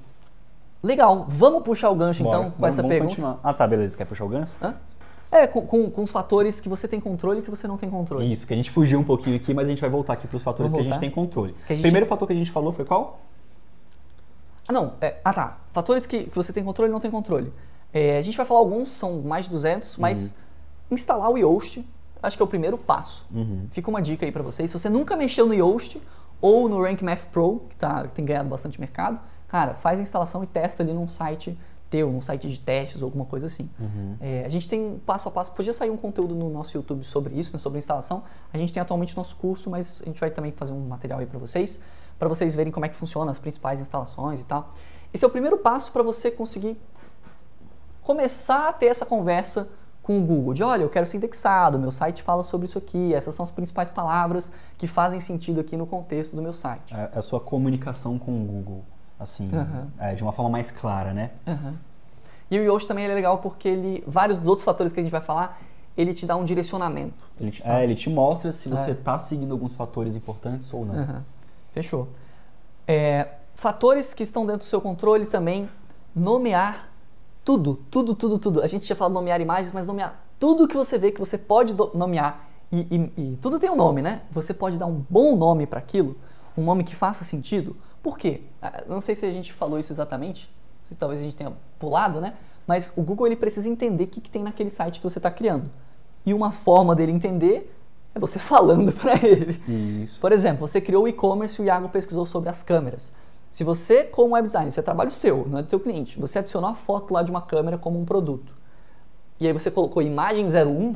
[0.83, 3.11] Legal, vamos puxar o gancho Bora, então com vamos- essa vamos pergunta.
[3.15, 3.41] continuar.
[3.43, 3.97] Ah, tá, beleza.
[3.97, 4.53] Quer puxar o gancho?
[4.63, 4.75] Hã?
[5.31, 7.91] É, com, com, com os fatores que você tem controle e que você não tem
[7.91, 8.31] controle.
[8.33, 10.37] Isso, que a gente fugiu um pouquinho aqui, mas a gente vai voltar aqui para
[10.37, 11.55] os fatores que a gente tem controle.
[11.69, 13.21] Gente- Primeiro fator que a gente falou foi qual?
[14.69, 14.95] Ah, não.
[15.01, 15.59] é- ah, tá.
[15.73, 17.53] Fatores que, que você tem controle e não tem controle.
[17.93, 20.35] É, a gente vai falar alguns, são mais de 200, mas
[20.91, 21.85] instalar o Yoast,
[22.23, 23.27] acho que é o primeiro passo.
[23.33, 23.67] Uhum.
[23.71, 24.71] Fica uma dica aí pra vocês.
[24.71, 26.01] Se você nunca mexeu no Yoast
[26.41, 29.19] ou no Rank Math Pro, que, tá, que tem ganhado bastante mercado,
[29.49, 31.57] cara, faz a instalação e testa ali num site
[31.91, 33.69] teu, num site de testes ou alguma coisa assim.
[34.21, 37.35] É, a gente tem passo a passo, podia sair um conteúdo no nosso YouTube sobre
[37.39, 38.23] isso, né, sobre a instalação.
[38.53, 41.21] A gente tem atualmente o nosso curso, mas a gente vai também fazer um material
[41.21, 41.81] aí para vocês,
[42.19, 44.71] para vocês verem como é que funciona as principais instalações e tal.
[45.13, 46.77] Esse é o primeiro passo para você conseguir
[48.03, 49.69] começar a ter essa conversa
[50.07, 53.13] com o Google, de olha, eu quero ser indexado, meu site fala sobre isso aqui,
[53.13, 56.95] essas são as principais palavras que fazem sentido aqui no contexto do meu site.
[56.95, 58.85] É é a sua comunicação com o Google,
[59.19, 59.89] assim, Aham.
[59.99, 61.31] é, de uma forma mais clara, né?
[62.51, 65.13] E o Yoast também é legal porque ele, vários dos outros fatores que a gente
[65.13, 65.61] vai falar,
[65.97, 67.27] ele te dá um direcionamento.
[67.41, 68.93] Ele te, é, ele te mostra se você É.
[68.93, 70.95] está seguindo alguns fatores importantes ou não.
[70.95, 71.25] Aham.
[71.73, 72.09] Fechou.
[72.87, 75.69] É, fatores que estão dentro do seu controle também,
[76.15, 76.89] nomear
[77.45, 78.63] tudo, tudo, tudo, tudo.
[78.63, 81.75] A gente tinha falado nomear imagens, mas nomear tudo que você vê que você pode
[81.95, 82.47] nomear.
[82.71, 82.81] E,
[83.17, 84.23] e- e tudo tem um nome, né?
[84.31, 86.17] Você pode dar um bom nome para aquilo,
[86.57, 87.77] um nome que faça sentido.
[88.07, 88.43] Por quê?
[88.63, 90.49] Ah, Não sei se a gente falou isso exatamente,
[90.85, 92.35] se talvez a gente tenha pulado, né?
[92.65, 95.29] Mas o Google ele precisa entender o que, que tem naquele site que você está
[95.29, 95.69] criando.
[96.25, 97.75] E uma forma dele entender
[98.15, 99.61] é você falando para ele.
[100.05, 100.21] Isso.
[100.21, 103.13] Por exemplo, você criou o e-commerce e o Iago pesquisou sobre as câmeras.
[103.51, 106.39] Se você, como web designer, isso é trabalho seu, não é do seu cliente, você
[106.39, 108.55] adicionou a foto lá de uma câmera como um produto.
[109.41, 110.95] E aí você colocou imagem 01,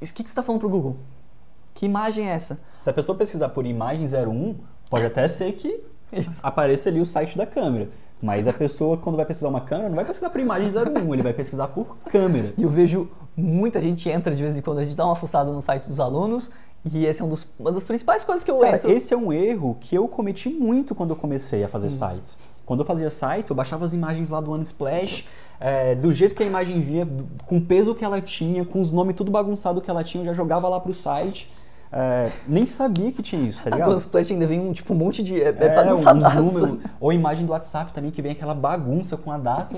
[0.00, 0.96] isso- o que, que você está falando para o Google?
[1.74, 2.58] Que imagem é essa?
[2.78, 4.56] Se a pessoa pesquisar por imagem 01,
[4.90, 5.80] pode até ser que
[6.12, 6.40] Isso.
[6.42, 7.88] apareça ali o site da câmera.
[8.22, 11.22] Mas a pessoa, quando vai pesquisar uma câmera, não vai pesquisar por imagem 01, ele
[11.22, 12.52] vai pesquisar por câmera.
[12.58, 15.50] E eu vejo muita gente entra de vez em quando, a gente dá uma fuçada
[15.50, 16.50] no site dos alunos,
[16.92, 18.90] e esse é um dos, uma das principais coisas que eu Cara, entro.
[18.90, 21.90] esse é um erro que eu cometi muito quando eu comecei a fazer Hum.
[21.90, 22.36] sites.
[22.66, 25.24] Quando eu fazia sites, eu baixava as imagens lá do Unsplash,
[25.58, 27.08] é, do jeito que a imagem vinha,
[27.46, 30.26] com o peso que ela tinha, com os nomes tudo bagunçado que ela tinha, eu
[30.26, 31.50] já jogava lá pro site.
[31.92, 33.90] É, nem sabia que tinha isso, tá A ligado?
[33.90, 35.42] Transplash ainda vem um, tipo, um monte de...
[35.42, 35.52] É, é,
[35.88, 39.76] É, uns números, ou imagem do WhatsApp também, que vem aquela bagunça com a data.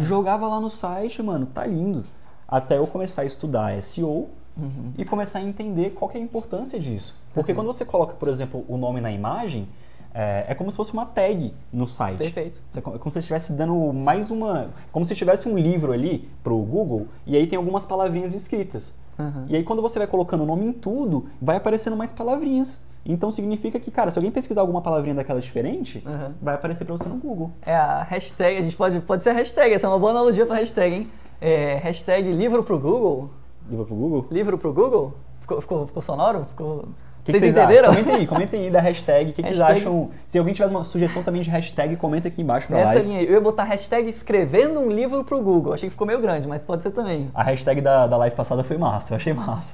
[0.00, 2.02] Jogava lá no site, mano, tá lindo.
[2.46, 4.92] Até eu começar a estudar SEO Uhum.
[4.96, 7.16] e começar a entender qual que é a importância disso.
[7.34, 9.66] Porque quando você coloca, por exemplo, o nome na imagem,
[10.14, 12.18] é, é como se fosse uma tag no site.
[12.18, 12.62] Perfeito.
[12.76, 14.68] É como se você estivesse dando mais uma.
[14.92, 18.94] Como se tivesse um livro ali pro Google e aí tem algumas palavrinhas escritas.
[19.18, 19.44] Uhum.
[19.48, 22.80] E aí quando você vai colocando o nome em tudo, vai aparecendo mais palavrinhas.
[23.06, 26.32] Então significa que, cara, se alguém pesquisar alguma palavrinha daquela diferente, Uhum.
[26.40, 27.50] vai aparecer pra você no Google.
[27.64, 30.46] É a hashtag, a gente pode, pode ser a hashtag, essa é uma boa analogia
[30.46, 31.10] para hashtag, hein?
[31.40, 33.28] É, hashtag livro pro Google.
[33.68, 34.26] Livro pro Google?
[34.30, 35.12] Livro pro Google?
[35.40, 36.46] Ficou, ficou, ficou sonoro?
[36.46, 36.86] Ficou...
[37.24, 37.64] Que que Vocês acham?
[37.64, 37.88] entenderam?
[37.94, 39.30] Comentem aí, comentem aí da hashtag.
[39.30, 40.10] O que, que vocês Hashtag- acham?
[40.26, 43.08] Se alguém tiver uma sugestão também de hashtag, comenta aqui embaixo pra Nessa live.
[43.08, 45.72] linha aí, eu ia botar hashtag escrevendo um livro pro Google.
[45.72, 47.30] Achei que ficou meio grande, mas pode ser também.
[47.34, 49.72] A hashtag da, da live passada foi massa, eu achei massa.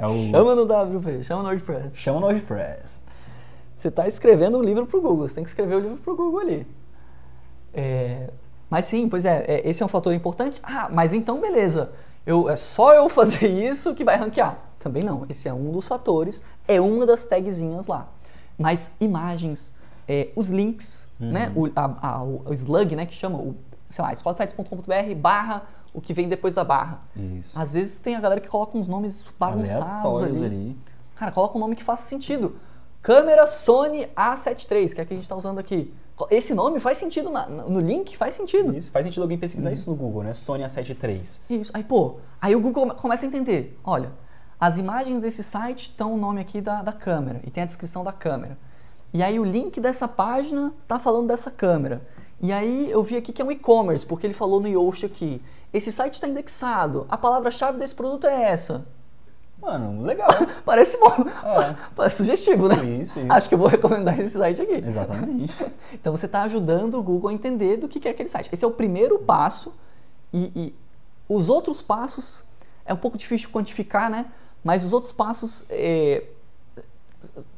[0.00, 0.30] É o...
[0.30, 1.96] Chama no WP, chama no WordPress.
[1.98, 2.98] Chama no WordPress.
[3.74, 6.40] Você está escrevendo um livro pro Google, você tem que escrever o livro pro Google
[6.40, 6.66] ali.
[7.74, 8.30] É,
[8.70, 10.60] mas sim, pois é, é, esse é um fator importante.
[10.62, 11.90] Ah, mas então beleza,
[12.26, 14.56] eu, é só eu fazer isso que vai ranquear.
[14.78, 18.08] Também não, esse é um dos fatores, é uma das tagzinhas lá.
[18.56, 19.74] Mas imagens,
[20.06, 23.54] é, os links, né, o, a- a- o slug, né, que chama, o,
[23.88, 25.62] sei lá, escolasites.com.br barra
[25.92, 27.00] o que vem depois da barra.
[27.16, 27.58] Isso.
[27.58, 30.44] Às vezes tem a galera que coloca uns nomes bagunçados ali.
[30.44, 30.76] ali.
[31.16, 32.56] Cara, coloca um nome que faça sentido.
[33.02, 35.92] Câmera Sony A73, que é a que a gente está usando aqui.
[36.30, 38.76] Esse nome faz sentido na- no link, faz sentido.
[38.76, 39.40] Isso, faz sentido alguém Uhum.
[39.40, 40.34] pesquisar isso no Google, né?
[40.34, 41.38] Sony A73.
[41.48, 41.70] Isso.
[41.72, 43.78] Aí, pô, aí o Google come- começa a entender.
[43.84, 44.10] Olha,
[44.60, 48.02] as imagens desse site estão o nome aqui da, da câmera e tem a descrição
[48.02, 48.58] da câmera.
[49.12, 52.02] E aí o link dessa página tá falando dessa câmera.
[52.40, 55.42] E aí eu vi aqui que é um e-commerce, porque ele falou no Yoast aqui.
[55.72, 57.06] Esse site está indexado.
[57.08, 58.86] A palavra-chave desse produto é essa.
[59.60, 60.28] Mano, legal.
[60.64, 61.08] Parece bom.
[61.08, 61.74] É.
[61.94, 62.76] Parece sugestivo, né?
[62.84, 63.32] Isso, isso.
[63.32, 64.74] Acho que eu vou recomendar esse site aqui.
[64.74, 65.54] Exatamente.
[65.92, 68.50] Então você está ajudando o Google a entender do que é aquele site.
[68.52, 69.72] Esse é o primeiro passo
[70.32, 70.74] e, e
[71.28, 72.44] os outros passos
[72.84, 74.26] é um pouco difícil de quantificar, né?
[74.64, 76.24] Mas os outros passos é,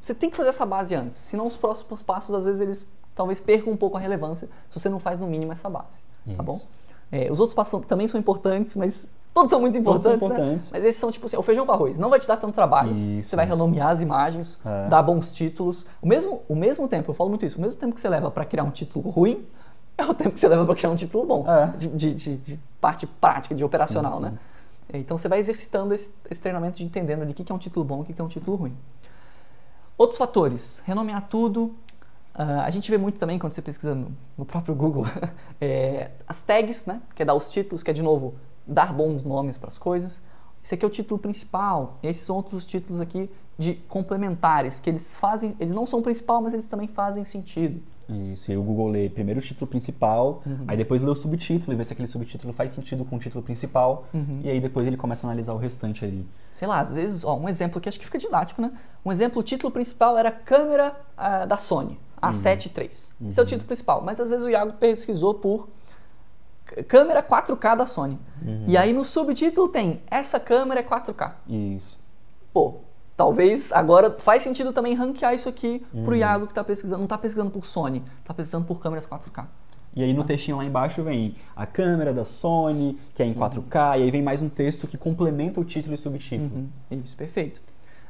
[0.00, 1.18] você tem que fazer essa base antes.
[1.18, 4.88] Senão os próximos passos às vezes eles talvez percam um pouco a relevância se você
[4.88, 6.42] não faz no mínimo essa base, tá Isso.
[6.42, 6.60] bom?
[7.12, 10.34] É, os outros passos também são importantes, mas todos são muito são importantes, né?
[10.34, 10.70] importantes.
[10.70, 11.98] Mas esses são tipo assim, o feijão com arroz.
[11.98, 12.96] Não vai te dar tanto trabalho.
[13.18, 13.54] Isso, você vai isso.
[13.54, 14.88] renomear as imagens, É.
[14.88, 15.84] dar bons títulos.
[16.00, 18.30] O mesmo, o mesmo tempo, eu falo muito isso, o mesmo tempo que você leva
[18.30, 19.44] para criar um título ruim,
[19.98, 21.44] é o tempo que você leva para criar um título bom.
[21.50, 21.66] É.
[21.76, 24.38] De, de- de- de parte prática, de operacional, Sim, né?
[24.98, 27.58] Então você vai exercitando esse, esse treinamento de entendendo ali o que que é um
[27.58, 28.76] título bom e o que que é um título ruim.
[29.96, 31.74] Outros fatores, renomear tudo.
[32.34, 35.04] Ah, a gente vê muito também quando você pesquisa no, no próprio Google
[35.60, 37.02] é, as tags, né?
[37.14, 38.34] Que é dar os títulos, que é de novo
[38.66, 40.22] dar bons nomes para as coisas.
[40.62, 41.98] Esse aqui é o título principal.
[42.02, 46.40] Esses são outros títulos aqui de complementares que eles fazem, eles não são o principal,
[46.40, 47.82] mas eles também fazem sentido.
[48.32, 50.64] Isso, e aí o Google lê primeiro o título principal, Uhum.
[50.66, 53.42] aí depois lê o subtítulo e vê se aquele subtítulo faz sentido com o título
[53.44, 54.40] principal, Uhum.
[54.42, 56.26] e aí depois ele começa a analisar o restante ali.
[56.52, 58.72] Sei lá, às vezes, ó, um exemplo que acho que fica didático, né?
[59.04, 62.90] Um exemplo, o título principal era câmera ah, da Sony, A7 III.
[63.28, 65.68] Esse é o título principal, mas às vezes o Iago pesquisou por
[66.88, 68.18] câmera 4K da Sony.
[68.66, 71.32] E aí no subtítulo tem essa câmera é 4K.
[71.48, 71.98] Isso.
[72.52, 72.76] Pô,
[73.20, 77.18] talvez agora faz sentido também ranquear isso aqui pro Iago que tá pesquisando, não tá
[77.18, 79.44] pesquisando por Sony, tá pesquisando por câmeras 4K.
[79.94, 83.98] E aí no textinho lá embaixo vem a câmera da Sony, que é em 4K,
[83.98, 86.50] e aí vem mais um texto que complementa o título e subtítulo.
[86.50, 86.68] Uhum,
[87.04, 87.60] Isso, perfeito.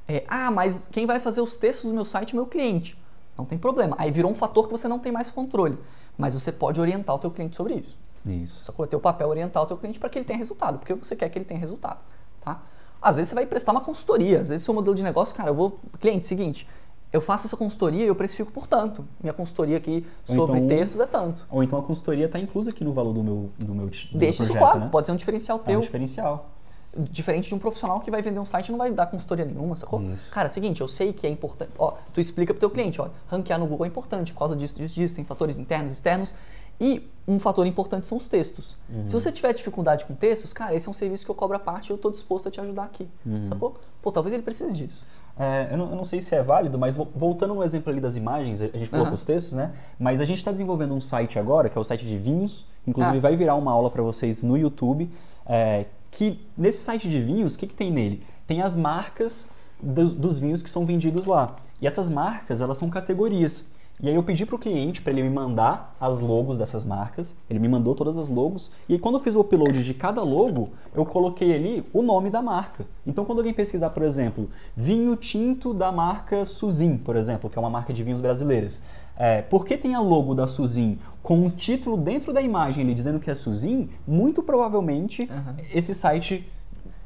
[0.07, 2.97] É, ah, mas quem vai fazer os textos do meu site é o meu cliente.
[3.37, 3.97] Não tem problema.
[3.99, 5.77] Aí virou um fator que você não tem mais controle.
[6.17, 7.99] Mas você pode orientar o teu cliente sobre isso.
[8.25, 8.65] Isso.
[8.65, 10.79] Só que o teu papel é orientar o teu cliente para que ele tenha resultado,
[10.79, 11.99] porque você quer que ele tenha resultado,
[12.41, 12.63] tá?
[13.01, 15.55] Às vezes você vai prestar uma consultoria, às vezes seu modelo de negócio, cara, eu
[15.55, 16.67] vou, cliente, seguinte,
[17.13, 19.05] eu faço essa consultoria e eu precifico por tanto.
[19.21, 21.47] Minha consultoria aqui Ou sobre então- textos é tanto.
[21.51, 23.87] Ou então a consultoria está inclusa aqui no valor do meu, do meu, do meu
[23.89, 24.89] Deixa projeto, isso claro, né?
[24.93, 25.81] pode ser um diferencial É um teu.
[25.81, 26.51] diferencial.
[26.97, 29.77] Diferente de um profissional que vai vender um site e não vai dar consultoria nenhuma,
[29.77, 30.03] sacou?
[30.03, 30.29] Isso.
[30.31, 31.71] Cara, é o seguinte, eu sei que é importante.
[31.79, 34.75] Ó, tu explica pro teu cliente, ó, ranquear no Google é importante por causa disso,
[34.75, 36.35] disso, disso, tem fatores internos, externos.
[36.81, 38.77] E um fator importante são os textos.
[38.89, 39.07] Uhum.
[39.07, 41.61] Se você tiver dificuldade com textos, cara, esse é um serviço que eu cobro a
[41.61, 43.07] parte e eu tô disposto a te ajudar aqui.
[43.27, 43.47] Uhum.
[43.47, 43.79] Sacou?
[44.03, 45.05] Pô, talvez ele precise disso.
[45.39, 48.01] É, eu, não, eu não sei se é válido, mas vo- voltando no exemplo ali
[48.01, 49.15] das imagens, a gente colocou Aham.
[49.15, 49.73] os textos, né?
[49.99, 52.67] Mas a gente está desenvolvendo um site agora, que é o site de vinhos.
[52.87, 53.21] Inclusive Ah.
[53.21, 55.11] vai virar uma aula para vocês no YouTube.
[55.47, 58.25] é, que nesse site de vinhos, o que, que tem nele?
[58.47, 59.49] Tem as marcas
[59.81, 61.57] dos, dos vinhos que são vendidos lá.
[61.81, 63.65] E essas marcas, elas são categorias.
[64.03, 67.37] E aí eu pedi para o cliente para ele me mandar as logos dessas marcas.
[67.49, 68.71] Ele me mandou todas as logos.
[68.89, 72.31] E aí quando eu fiz o upload de cada logo, eu coloquei ali o nome
[72.31, 72.87] da marca.
[73.07, 77.61] Então quando alguém pesquisar, por exemplo, vinho tinto da marca Suzin, por exemplo, que é
[77.61, 78.81] uma marca de vinhos brasileiras.
[79.19, 82.95] É, por que tem a logo da Suzin com um título dentro da imagem ali
[82.95, 83.91] dizendo que é Suzin?
[84.09, 85.57] Muito provavelmente Aham.
[85.75, 86.51] esse site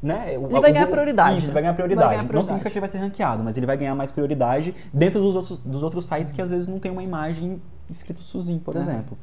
[0.05, 1.53] né, o- Ele vai ganhar prioridade, Isso, né?
[1.55, 2.07] vai ganhar prioridade.
[2.07, 2.47] Vai ganhar Não prioridade.
[2.49, 5.59] significa que ele vai ser ranqueado, mas ele vai ganhar mais prioridade dentro dos outros,
[5.59, 8.85] dos outros sites que às vezes não tem uma imagem escrito Suzin, por Aham.
[8.85, 9.19] exemplo.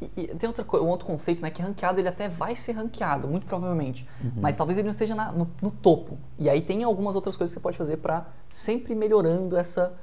[0.00, 1.50] E, e tem outra um outro conceito, né?
[1.50, 4.06] Que ranqueado ele até vai ser ranqueado, muito provavelmente.
[4.36, 6.18] Mas talvez ele não esteja na- no, no topo.
[6.38, 9.94] E aí tem algumas outras coisas que você pode fazer para sempre melhorando essa,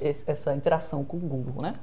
[0.00, 1.74] esse- essa interação com o Google, né?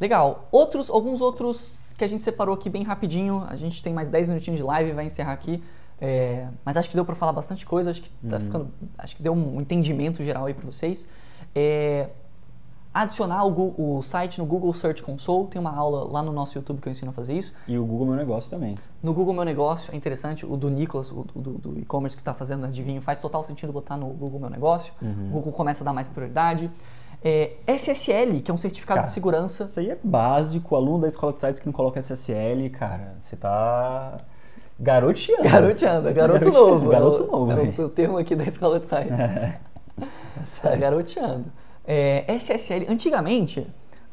[0.00, 0.48] Legal.
[0.50, 3.44] Outros, alguns outros que a gente separou aqui bem rapidinho.
[3.48, 5.62] A gente tem mais 10 minutinhos de live, vai encerrar aqui.
[6.00, 7.90] É, mas acho que deu para falar bastante coisa.
[7.90, 8.68] Acho que tá ficando,
[8.98, 11.08] acho que deu um entendimento geral aí para vocês.
[11.54, 12.08] É,
[12.92, 15.48] adicionar o, o site no Google Search Console.
[15.48, 17.52] Tem uma aula lá no nosso YouTube que eu ensino a fazer isso.
[17.66, 18.78] E o Google Meu Negócio também.
[19.02, 22.32] No Google Meu Negócio, é interessante, o do Nicolas, o do, do- e-commerce que está
[22.32, 24.92] fazendo adivinho, faz total sentido botar no Google Meu Negócio.
[25.02, 26.70] O Google começa a dar mais prioridade.
[27.26, 29.64] É, SSL, que é um certificado Cara, de segurança.
[29.64, 30.76] Isso aí é básico.
[30.76, 34.18] Aluno da escola de sites que não coloca SSL, cara, você tá
[34.78, 35.42] garoteando.
[35.42, 36.90] Garoteando, é garoto Garoteando, novo.
[36.90, 39.10] garoto é o, novo, É o, o termo aqui da escola de sites.
[40.60, 41.44] Tá garoteando.
[41.86, 43.66] É, SSL, antigamente,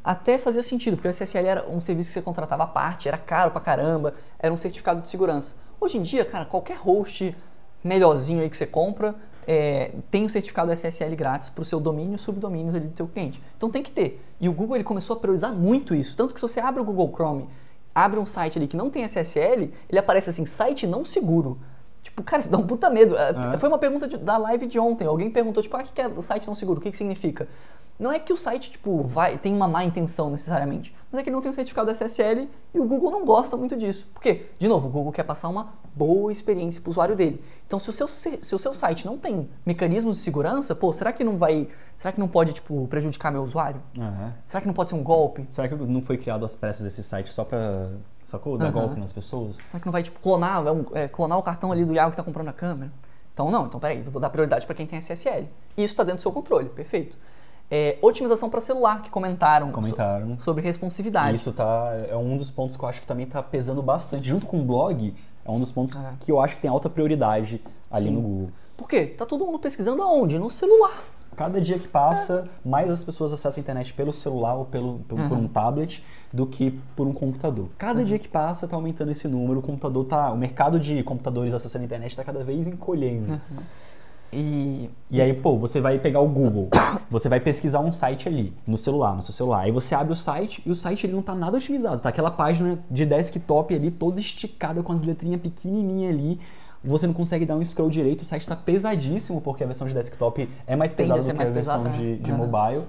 [0.03, 3.17] até fazia sentido, porque o SSL era um serviço que você contratava à parte, era
[3.17, 5.55] caro pra caramba, era um certificado de segurança.
[5.79, 7.35] Hoje em dia, cara, qualquer host
[7.83, 9.15] melhorzinho aí que você compra
[9.47, 13.07] é, tem um certificado SSL grátis para o seu domínio e subdomínios ali do seu
[13.07, 13.41] cliente.
[13.57, 14.23] Então tem que ter.
[14.39, 16.15] E o Google ele começou a priorizar muito isso.
[16.15, 17.49] Tanto que se você abre o Google Chrome,
[17.93, 21.59] abre um site ali que não tem SSL, ele aparece assim, site não seguro.
[22.01, 23.15] Tipo, cara, isso dá um puta medo.
[23.15, 23.57] É, É.
[23.57, 25.05] Foi uma pergunta de- da live de ontem.
[25.07, 26.79] Alguém perguntou, tipo, ah, o que que é o site não seguro?
[26.79, 27.47] O que, que significa?
[28.01, 31.29] Não é que o site, tipo, vai, tem uma má intenção necessariamente, mas é que
[31.29, 34.09] ele não tem um certificado SSL e o Google não gosta muito disso.
[34.11, 34.47] Por quê?
[34.57, 37.43] De novo, o Google quer passar uma boa experiência para o usuário dele.
[37.67, 41.13] Então, se o, seu, se o seu site não tem mecanismos de segurança, pô, será
[41.13, 41.67] que não vai.
[41.95, 43.79] Será que não pode, tipo, prejudicar meu usuário?
[43.95, 44.33] É.
[44.47, 45.45] Será que não pode ser um golpe?
[45.47, 47.71] Será que não foi criado às pressas esse site só pra.
[48.23, 48.57] Sacou?
[48.57, 48.73] Dar Aham.
[48.73, 49.57] golpe nas pessoas?
[49.67, 50.63] Será que não vai, tipo, clonar,
[50.95, 52.91] é é, clonar o cartão ali do Iago que tá comprando a câmera?
[53.31, 53.67] Então, não.
[53.67, 55.47] Então, peraí, eu vou dar prioridade para quem tem SSL.
[55.77, 57.15] Isso está dentro do seu controle, perfeito.
[57.73, 60.37] É, otimização para celular, que comentaram, so- Comentaram.
[60.39, 61.35] sobre responsividade.
[61.37, 64.27] Isso tá, é um dos pontos que eu acho que também tá pesando bastante.
[64.27, 65.13] Junto com o blog,
[65.45, 65.99] é um dos pontos É.
[66.19, 68.11] que eu acho que tem alta prioridade ali Sim.
[68.11, 68.49] no Google.
[68.75, 69.05] Por quê?
[69.05, 70.37] Tá todo mundo pesquisando aonde?
[70.37, 70.91] No celular.
[71.37, 75.29] Cada dia que passa, mais as pessoas acessam a internet pelo celular ou pelo, pelo-
[75.29, 76.03] por um tablet
[76.33, 77.69] do que por um computador.
[77.77, 81.53] Cada dia que passa tá aumentando esse número, o computador tá, o mercado de computadores
[81.53, 83.39] acessando a internet está cada vez encolhendo.
[84.33, 86.69] E E aí, pô, você vai pegar o Google,
[87.09, 89.61] você vai pesquisar um site ali, no celular, no seu celular.
[89.61, 91.99] Aí você abre o site e o site ele não tá nada otimizado.
[91.99, 96.39] Tá aquela página de desktop ali, toda esticada com as letrinhas pequenininhas ali.
[96.83, 99.93] Você não consegue dar um scroll direito, o site tá pesadíssimo, porque a versão de
[99.93, 102.17] desktop é mais Tende pesada do que mais a versão pesada, de, né?
[102.17, 102.47] de Aham.
[102.47, 102.83] mobile.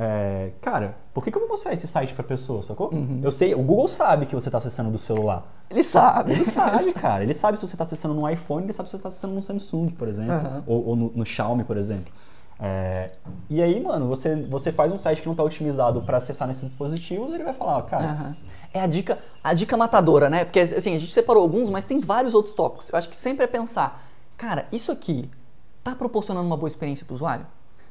[0.00, 2.94] É, cara, por que, que eu vou mostrar esse site pra pessoa, sacou?
[2.94, 3.20] Uhum.
[3.20, 5.44] Eu sei, o Google sabe que você tá acessando do celular.
[5.68, 6.32] ele sabe.
[6.32, 7.24] Ele sabe, cara.
[7.24, 9.42] Ele sabe se você está acessando no iPhone, ele sabe se você está acessando no
[9.42, 10.34] Samsung, por exemplo.
[10.34, 10.62] Aham.
[10.68, 12.12] Ou, ou no, no Xiaomi, por exemplo.
[12.60, 13.10] É,
[13.50, 16.64] e aí, mano, você, você faz um site que não está otimizado para acessar nesses
[16.64, 18.36] dispositivos, ele vai falar, ó, cara, Aham.
[18.72, 20.44] É a dica, a dica matadora, né?
[20.44, 22.90] Porque assim, a gente separou alguns, mas tem vários outros tópicos.
[22.90, 24.04] Eu acho que sempre é pensar,
[24.36, 25.28] cara, isso aqui
[25.82, 27.46] tá proporcionando uma boa experiência para o usuário?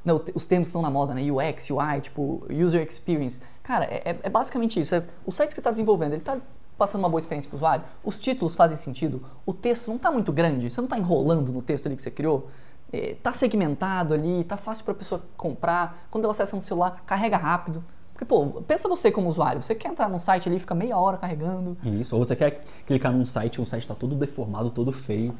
[0.07, 1.21] Não, os termos que estão na moda, né?
[1.29, 3.41] UX, UI, tipo, User Experience.
[3.61, 4.95] Cara, é, é- é basicamente isso.
[4.95, 6.37] É, o site que você está desenvolvendo, ele está
[6.77, 7.83] passando uma boa experiência para o usuário?
[8.05, 9.21] Os títulos fazem sentido?
[9.45, 10.69] O texto não está muito grande?
[10.71, 12.47] Você não está enrolando no texto ali que você criou?
[12.93, 14.39] Está segmentado ali?
[14.39, 16.07] Está fácil para a pessoa comprar?
[16.09, 17.83] Quando ela acessa no celular, carrega rápido?
[18.13, 19.61] Porque, pô, pensa você como usuário.
[19.61, 21.77] Você quer entrar num site ali e fica meia hora carregando.
[21.83, 22.15] isso.
[22.15, 25.35] Ou você quer clicar num site e o site está todo deformado, todo feio.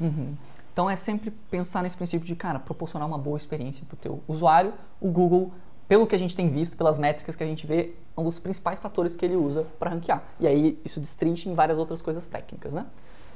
[0.78, 4.22] Então é sempre pensar nesse princípio de, cara, proporcionar uma boa experiência para o teu
[4.28, 4.72] usuário.
[5.00, 5.52] O Google,
[5.88, 8.38] pelo que a gente tem visto, pelas métricas que a gente vê, é um dos
[8.38, 10.22] principais fatores que ele usa para ranquear.
[10.38, 12.86] E aí isso destrincha em várias outras coisas técnicas, né?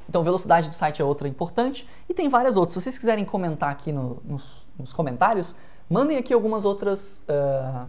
[0.08, 2.74] Então velocidade do site é outra importante e tem várias outras.
[2.74, 5.56] Se vocês quiserem comentar aqui no- nos, nos comentários,
[5.90, 7.86] mandem aqui algumas outras, ah,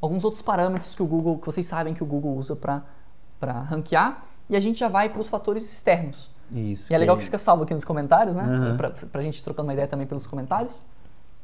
[0.00, 4.24] alguns outros parâmetros que o Google, que vocês sabem que o Google usa para ranquear
[4.48, 6.34] e a gente já vai para os fatores externos.
[6.52, 6.92] Isso.
[6.92, 8.42] E é legal que fica salvo aqui nos comentários, né?
[8.42, 8.76] Uhum.
[8.76, 10.82] Pra, pra gente trocando uma ideia também pelos comentários.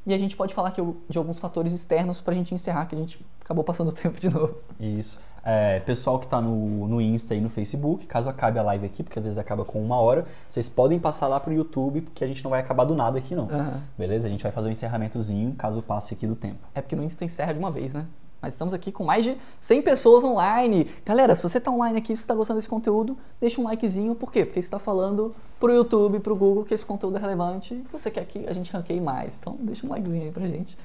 [0.04, 2.98] E a gente pode falar aqui de alguns fatores externos pra gente encerrar, que a
[2.98, 4.56] gente acabou passando o tempo de novo.
[4.80, 5.18] Isso.
[5.44, 9.02] É, pessoal que tá no, no Insta e no Facebook, caso acabe a live aqui,
[9.02, 12.28] porque às vezes acaba com uma hora, vocês podem passar lá pro YouTube, porque a
[12.28, 13.46] gente não vai acabar do nada aqui não.
[13.46, 13.80] Aham.
[13.98, 14.28] Beleza?
[14.28, 16.58] A gente vai fazer um encerramentozinho, caso passe aqui do tempo.
[16.74, 18.06] É porque no Insta encerra de uma vez, né?
[18.42, 20.90] Mas estamos aqui com mais de 100 pessoas online.
[21.06, 24.16] Galera, se você tá online aqui, se você tá gostando desse conteúdo, deixa um likezinho.
[24.16, 24.44] Por quê?
[24.44, 28.10] Porque você está falando pro YouTube, pro Google, que esse conteúdo é relevante e você
[28.10, 29.38] quer que a gente ranqueie mais.
[29.38, 30.76] Então deixa um likezinho aí pra gente.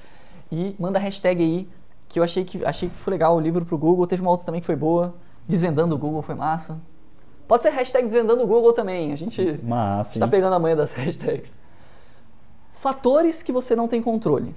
[0.52, 1.68] E manda a hashtag aí,
[2.08, 4.06] que eu achei que, achei que foi legal o livro pro Google.
[4.06, 5.12] Teve uma outra também que foi boa.
[5.48, 6.80] Desvendando o Google foi massa.
[7.48, 9.12] Pode ser hashtag desvendando o Google também.
[9.12, 9.60] A gente
[10.14, 11.58] está pegando a manha das hashtags.
[12.74, 14.54] Fatores que você não tem controle.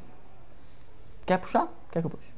[1.26, 1.68] Quer puxar?
[1.90, 2.31] Quer que eu puxe?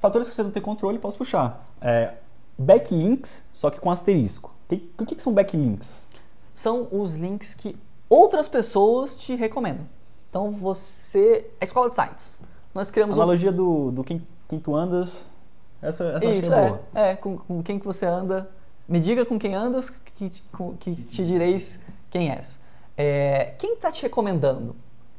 [0.00, 1.66] Fatores que você não tem controle, posso puxar.
[1.80, 2.14] É,
[2.56, 4.54] backlinks, só que com asterisco.
[4.98, 6.02] O que, que são backlinks?
[6.52, 7.76] São os links que
[8.08, 9.86] outras pessoas te recomendam.
[10.28, 11.48] Então você.
[11.60, 12.40] A escola de sites.
[12.74, 13.22] Nós criamos um.
[13.22, 15.24] Analogia do, do quem, quem tu andas.
[15.80, 16.66] Essa, essa Isso, é.
[16.68, 16.80] boa.
[16.94, 18.50] É, com, com quem que você anda.
[18.86, 21.80] Me diga com quem andas, que, te- com- que te direis
[22.10, 22.58] quem és.
[22.96, 24.74] É, quem está te recomendando?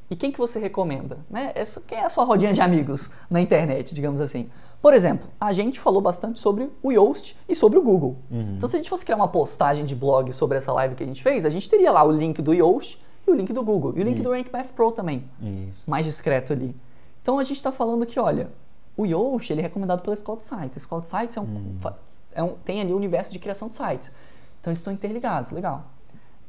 [0.10, 1.20] E quem que você recomenda?
[1.30, 1.52] Né?
[1.54, 4.50] Essa, quem é a sua rodinha de amigos na internet, digamos assim?
[4.82, 8.16] Por exemplo, a gente falou bastante sobre o Yoast e sobre o Google.
[8.32, 8.56] Uhum.
[8.56, 11.06] Então, se a gente fosse criar uma postagem de blog sobre essa live que a
[11.06, 13.94] gente fez, a gente teria lá o link do Yoast e o link do Google.
[13.98, 14.38] E o link do Isso.
[14.38, 15.26] Rank Math Pro também
[15.70, 15.84] Isso.
[15.90, 16.74] mais discreto ali.
[17.22, 18.50] Então a gente está falando que, olha,
[18.96, 20.78] o Yoast ele é recomendado pela Escola de Sites.
[20.78, 21.98] A Escola de Sites é um, fa-
[22.34, 24.12] é um- tem ali o universo de criação de sites.
[24.62, 25.84] Então eles estão interligados, legal.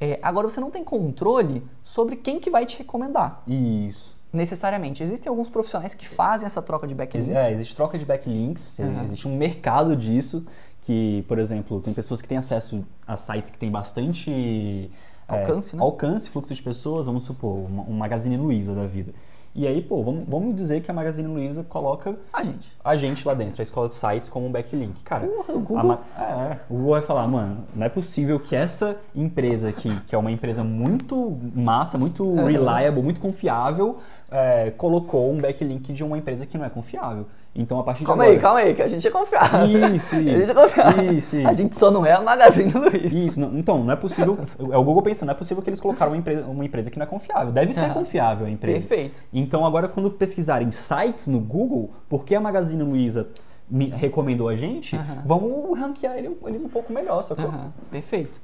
[0.00, 4.16] É, agora você não tem controle sobre quem que vai te recomendar, Isso.
[4.32, 5.02] Necessariamente.
[5.02, 7.28] Existem alguns profissionais que fazem essa troca de backlinks.
[7.30, 9.02] É, existe troca de backlinks, Uhum.
[9.02, 10.44] existe um mercado disso,
[10.82, 14.90] que, por exemplo, tem pessoas que têm acesso a sites que têm bastante
[15.28, 15.82] é, Alcance, né?
[15.82, 19.12] alcance, fluxo de pessoas, vamos supor, uma- um Magazine Luiza da vida.
[19.54, 22.72] E aí, pô, vamos, vamos dizer que a Magazine Luiza coloca Ah, gente.
[22.84, 25.02] a gente lá dentro, a escola de sites, como um backlink.
[25.02, 28.38] Cara, Porra, o a Google- Ma- é, o Google vai falar, mano, não é possível
[28.38, 33.98] que essa empresa aqui, que é uma empresa muito massa, muito reliable, muito confiável,
[34.30, 37.26] é, colocou um backlink de uma empresa que não é confiável.
[37.52, 38.42] Então, a partir Calma de aí, agora...
[38.54, 39.66] calma aí, que a gente é confiável.
[39.96, 40.54] Isso, A gente é isso.
[40.54, 41.12] confiável.
[41.12, 41.54] Isso, A isso.
[41.54, 43.16] gente só não é a Magazine Luiza.
[43.16, 44.38] Isso, não- então, não é possível.
[44.70, 46.98] É o Google pensando, não é possível que eles colocaram uma empresa, uma empresa que
[46.98, 47.52] não é confiável.
[47.52, 47.94] Deve ser Aham.
[47.94, 48.78] confiável a empresa.
[48.86, 49.24] Perfeito.
[49.32, 53.28] Então, agora, quando pesquisarem sites no Google, porque a Magazine Luiza
[53.68, 55.22] me recomendou a gente, Aham.
[55.26, 57.46] vamos ranquear ele- eles um pouco melhor, sacou?
[57.46, 58.40] Aham, perfeito.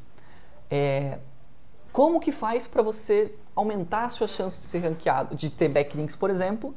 [0.68, 1.18] É,
[1.96, 6.14] como que faz para você aumentar a sua chance de ser ranqueado, de ter backlinks,
[6.14, 6.74] por exemplo,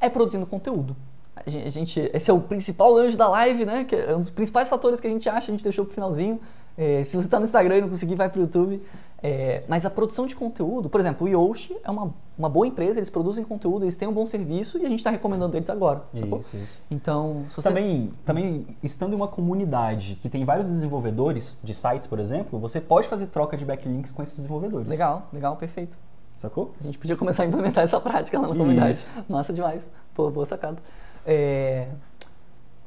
[0.00, 0.94] é produzindo conteúdo.
[1.34, 3.82] A gente, esse é o principal anjo da live, né?
[3.82, 6.40] Que é um dos principais fatores que a gente acha, a gente deixou pro finalzinho.
[6.78, 8.80] É, se você está no Instagram e não conseguir, vai pro YouTube.
[9.22, 12.98] É, mas a produção de conteúdo, por exemplo, o Yoshi é uma, uma boa empresa,
[12.98, 16.02] eles produzem conteúdo, eles têm um bom serviço e a gente está recomendando eles agora.
[16.12, 16.80] Isso, isso.
[16.90, 22.18] Então, você Também, também, estando em uma comunidade que tem vários desenvolvedores de sites, por
[22.18, 24.88] exemplo, você pode fazer troca de backlinks com esses desenvolvedores.
[24.88, 25.96] Legal, legal, perfeito.
[26.38, 26.74] Sacou?
[26.80, 28.58] A gente podia começar a implementar essa prática lá na Isso.
[28.58, 29.06] comunidade.
[29.28, 29.88] Massa demais.
[30.12, 30.78] Pô, boa sacada.
[31.24, 31.86] É,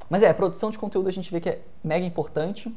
[0.09, 2.75] Mas é, produção de conteúdo a gente vê que é mega importante.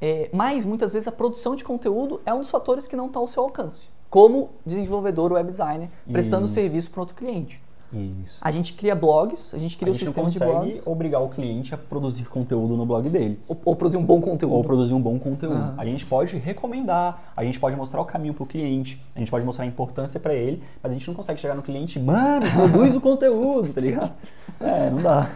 [0.00, 3.18] É, Mas muitas vezes a produção de conteúdo é um dos fatores que não está
[3.18, 3.88] ao seu alcance.
[4.08, 6.54] Como desenvolvedor web designer, prestando Isso.
[6.54, 7.60] serviço para outro cliente.
[7.92, 8.38] Isso.
[8.40, 10.86] A gente cria blogs, a gente cria a o gente não sistema de consegue blogs.
[10.86, 13.40] obrigar o cliente a produzir conteúdo no blog dele.
[13.48, 14.54] Ou, ou produzir um bom conteúdo.
[14.54, 15.56] Ou produzir um bom conteúdo.
[15.56, 15.74] Aham.
[15.76, 19.44] A gente pode recomendar, a gente pode mostrar o caminho pro cliente, a gente pode
[19.44, 22.94] mostrar a importância para ele, mas a gente não consegue chegar no cliente, mano, produz
[22.94, 24.12] o conteúdo, tá ligado?
[24.60, 25.30] É, não dá.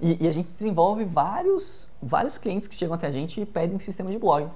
[0.00, 3.78] E, e a gente desenvolve vários, vários clientes que chegam até a gente e pedem
[3.78, 4.48] sistema de blog.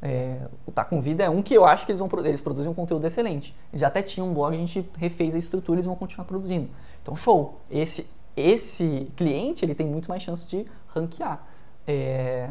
[0.00, 2.70] É, o Tá Com Vida é um que eu acho que eles, vão, eles produzem
[2.70, 3.54] um conteúdo excelente.
[3.70, 6.24] Eles já até tinham um blog, a gente refez a estrutura e eles vão continuar
[6.24, 6.68] produzindo.
[7.00, 7.60] Então, show!
[7.70, 11.46] Esse, esse cliente ele tem muito mais chance de ranquear.
[11.86, 12.50] É,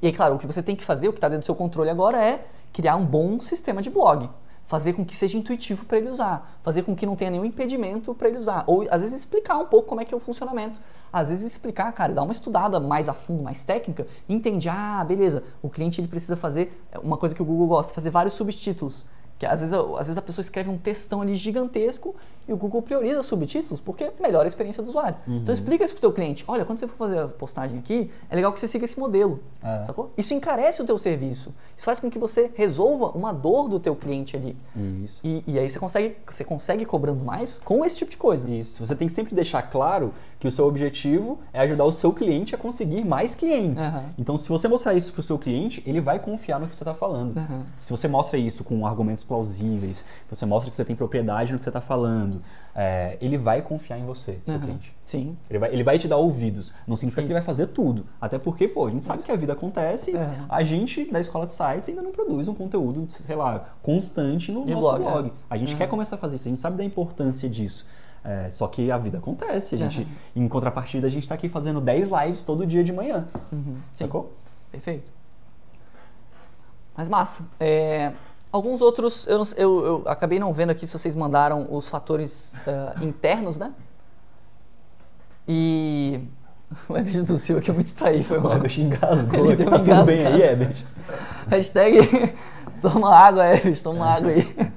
[0.00, 1.54] e aí, claro, o que você tem que fazer, o que está dentro do seu
[1.54, 4.30] controle agora é criar um bom sistema de blog.
[4.66, 6.58] Fazer com que seja intuitivo para ele usar.
[6.62, 8.64] Fazer com que não tenha nenhum impedimento para ele usar.
[8.66, 10.80] Ou, às vezes, explicar um pouco como é que é o funcionamento.
[11.12, 15.44] Às vezes, explicar, cara, dar uma estudada mais a fundo, mais técnica, entende, ah, beleza,
[15.62, 19.06] o cliente ele precisa fazer uma coisa que o Google gosta, fazer vários subtítulos.
[19.38, 22.14] Que às vezes, às vezes a pessoa escreve um textão ali gigantesco
[22.48, 25.16] e o Google prioriza subtítulos porque melhora a experiência do usuário.
[25.26, 26.44] Então explica isso pro teu cliente.
[26.46, 29.40] Olha, quando você for fazer a postagem aqui, é legal que você siga esse modelo.
[29.62, 29.84] É.
[29.84, 30.12] Sacou?
[30.16, 31.54] Isso encarece o teu serviço.
[31.76, 34.56] Isso faz com que você resolva uma dor do teu cliente ali.
[35.04, 35.20] Isso.
[35.24, 38.48] E, e aí você consegue, você consegue cobrando mais com esse tipo de coisa.
[38.50, 38.84] Isso.
[38.84, 42.54] Você tem que sempre deixar claro que o seu objetivo é ajudar o seu cliente
[42.54, 43.84] a conseguir mais clientes.
[43.84, 44.04] Aham.
[44.18, 46.94] Então, se você mostrar isso pro seu cliente, ele vai confiar no que você está
[46.94, 47.38] falando.
[47.38, 47.64] Aham.
[47.76, 51.64] Se você mostra isso com argumentos plausíveis, você mostra que você tem propriedade no que
[51.64, 52.35] você está falando,
[52.74, 54.64] é, ele vai confiar em você, seu Aham.
[54.64, 54.94] cliente.
[55.04, 55.36] Sim.
[55.48, 56.74] Ele vai, ele vai te dar ouvidos.
[56.86, 57.44] Não significa que ele Isso.
[57.44, 58.04] vai fazer tudo.
[58.20, 60.16] Até porque, pô, a gente sabe que a vida acontece.
[60.16, 60.28] É.
[60.48, 64.64] A gente, da escola de sites, ainda não produz um conteúdo, sei lá, constante no
[64.64, 65.28] De nosso blog, blog.
[65.28, 65.32] é.
[65.48, 65.78] A gente Uhum.
[65.78, 67.86] quer começar a fazer isso, a gente sabe da importância disso.
[68.24, 69.76] É, só que a vida acontece.
[69.76, 70.00] A gente,
[70.34, 70.44] Uhum.
[70.44, 73.28] em contrapartida, a gente tá aqui fazendo 10 lives todo dia de manhã.
[73.52, 73.76] Uhum.
[73.92, 74.04] Sim.
[74.04, 74.32] Sacou?
[74.72, 75.08] Perfeito.
[76.96, 77.44] Mas massa.
[77.60, 78.12] É,
[78.56, 82.58] alguns outros, eu, não eu, eu acabei não vendo aqui se vocês mandaram os fatores
[82.66, 83.72] ah, internos, né?
[85.46, 86.20] E
[86.88, 88.54] o Ebert do Silva que eu me distraí, foi O mal.
[88.54, 89.46] Herbert engasgou.
[89.46, 90.84] Ele deu Tá tudo bem aí, Herbert?
[91.48, 92.34] Hashtag
[92.82, 94.72] toma água, Ebert, toma água aí.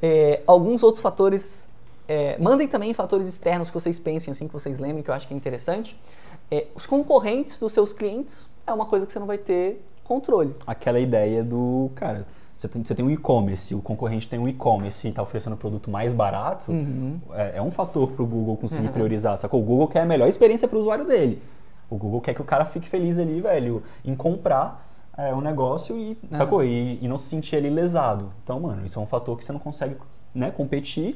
[0.00, 1.68] É, alguns outros fatores.
[2.08, 5.28] é, mandem também fatores externos que vocês pensem, assim, que vocês lembrem, que eu acho
[5.28, 5.98] que é interessante.
[6.50, 10.54] É, os concorrentes dos seus clientes é uma coisa que você não vai ter controle.
[10.66, 12.26] Aquela ideia do, cara,
[12.64, 15.56] você tem, você tem um e-commerce, o concorrente tem um e-commerce e tá oferecendo um
[15.56, 17.18] produto mais barato, Uhum.
[17.32, 19.60] é, é um fator pro Google conseguir priorizar, sacou?
[19.60, 21.40] O Google quer a melhor experiência pro usuário dele.
[21.90, 25.96] O Google quer que o cara fique feliz ali, velho, em comprar é, um negócio
[25.98, 26.64] e, sacou?
[26.64, 28.32] E, e não se sentir ali lesado.
[28.42, 29.96] Então, mano, isso é um fator que você não consegue,
[30.34, 31.14] né, competir.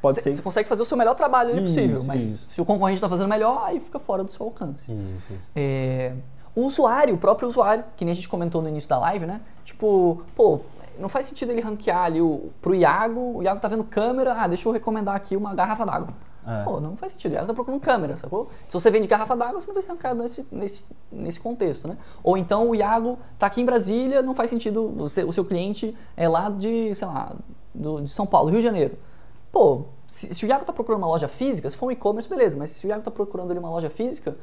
[0.00, 0.34] Pode Você ser...
[0.36, 2.48] você consegue fazer o seu melhor trabalho ali Isso, possível, mas isso.
[2.48, 4.90] se o concorrente está fazendo melhor, aí fica fora do seu alcance.
[4.90, 5.50] Isso, isso.
[5.54, 6.12] É,
[6.54, 9.40] o usuário, o próprio usuário, que nem a gente comentou no início da live, né?
[9.64, 10.60] Tipo, pô,
[10.98, 14.46] não faz sentido ele ranquear ali o, pro Iago, o Iago tá vendo câmera, ah,
[14.46, 16.14] deixa eu recomendar aqui uma garrafa d'água.
[16.46, 16.62] É.
[16.62, 18.48] Pô, não faz sentido, o Iago tá procurando câmera, sacou?
[18.68, 21.96] Se você vende garrafa d'água, você não vai ser ranqueado nesse, nesse, nesse contexto, né?
[22.22, 25.96] Ou então o Iago tá aqui em Brasília, não faz sentido, você, o seu cliente
[26.16, 27.34] é lá de, sei lá,
[27.74, 28.98] do, de São Paulo, Rio de Janeiro.
[29.50, 32.56] Pô, se, se o Iago tá procurando uma loja física, se for um e-commerce, beleza,
[32.58, 34.36] mas se o Iago tá procurando ali uma loja física,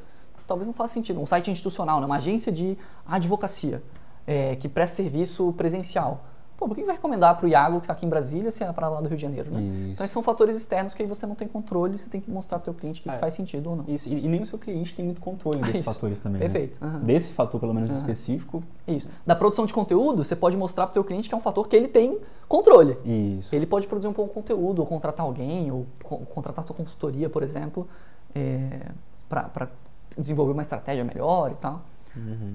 [0.46, 1.20] talvez não faça sentido.
[1.20, 2.06] Um site institucional, né?
[2.06, 2.76] uma agência de
[3.06, 3.82] advocacia
[4.26, 6.24] é, que presta serviço presencial.
[6.62, 8.88] Pô, por que vai recomendar pro Iago que tá aqui em Brasília se é para
[8.88, 9.60] lá do Rio de Janeiro, né?
[9.60, 9.92] Isso.
[9.94, 12.60] Então esses são fatores externos que aí você não tem controle, você tem que mostrar
[12.60, 13.18] pro teu cliente que É.
[13.18, 13.84] faz sentido ou não.
[13.88, 15.84] Isso, e, e nem o seu cliente tem muito controle desses Isso.
[15.92, 16.40] fatores também.
[16.40, 16.46] né?
[16.48, 16.78] Perfeito.
[16.84, 17.00] aham.
[17.00, 17.98] Desse fator, pelo menos Aham.
[17.98, 18.62] específico.
[18.86, 19.08] Isso.
[19.26, 21.74] Da produção de conteúdo, você pode mostrar pro teu cliente que é um fator que
[21.74, 22.96] ele tem controle.
[23.04, 23.52] Isso.
[23.52, 27.42] Ele pode produzir um bom conteúdo, ou contratar alguém, ou co- contratar sua consultoria, por
[27.42, 27.88] exemplo,
[28.36, 28.82] é,
[29.28, 29.68] para
[30.16, 31.82] desenvolver uma estratégia melhor e tal.
[32.16, 32.54] Uhum.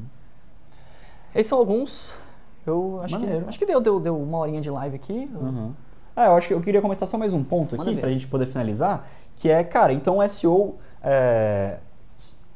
[1.35, 2.17] Esses são alguns.
[2.67, 3.45] Eu acho que, Maneiro.
[3.47, 5.31] acho que deu, deu, deu uma horinha de live aqui.
[5.33, 5.71] Uhum.
[6.15, 8.01] Ah, eu acho que eu queria comentar só mais um ponto Manda aqui ver.
[8.01, 11.77] pra gente poder finalizar, que é, cara, então o SEO é,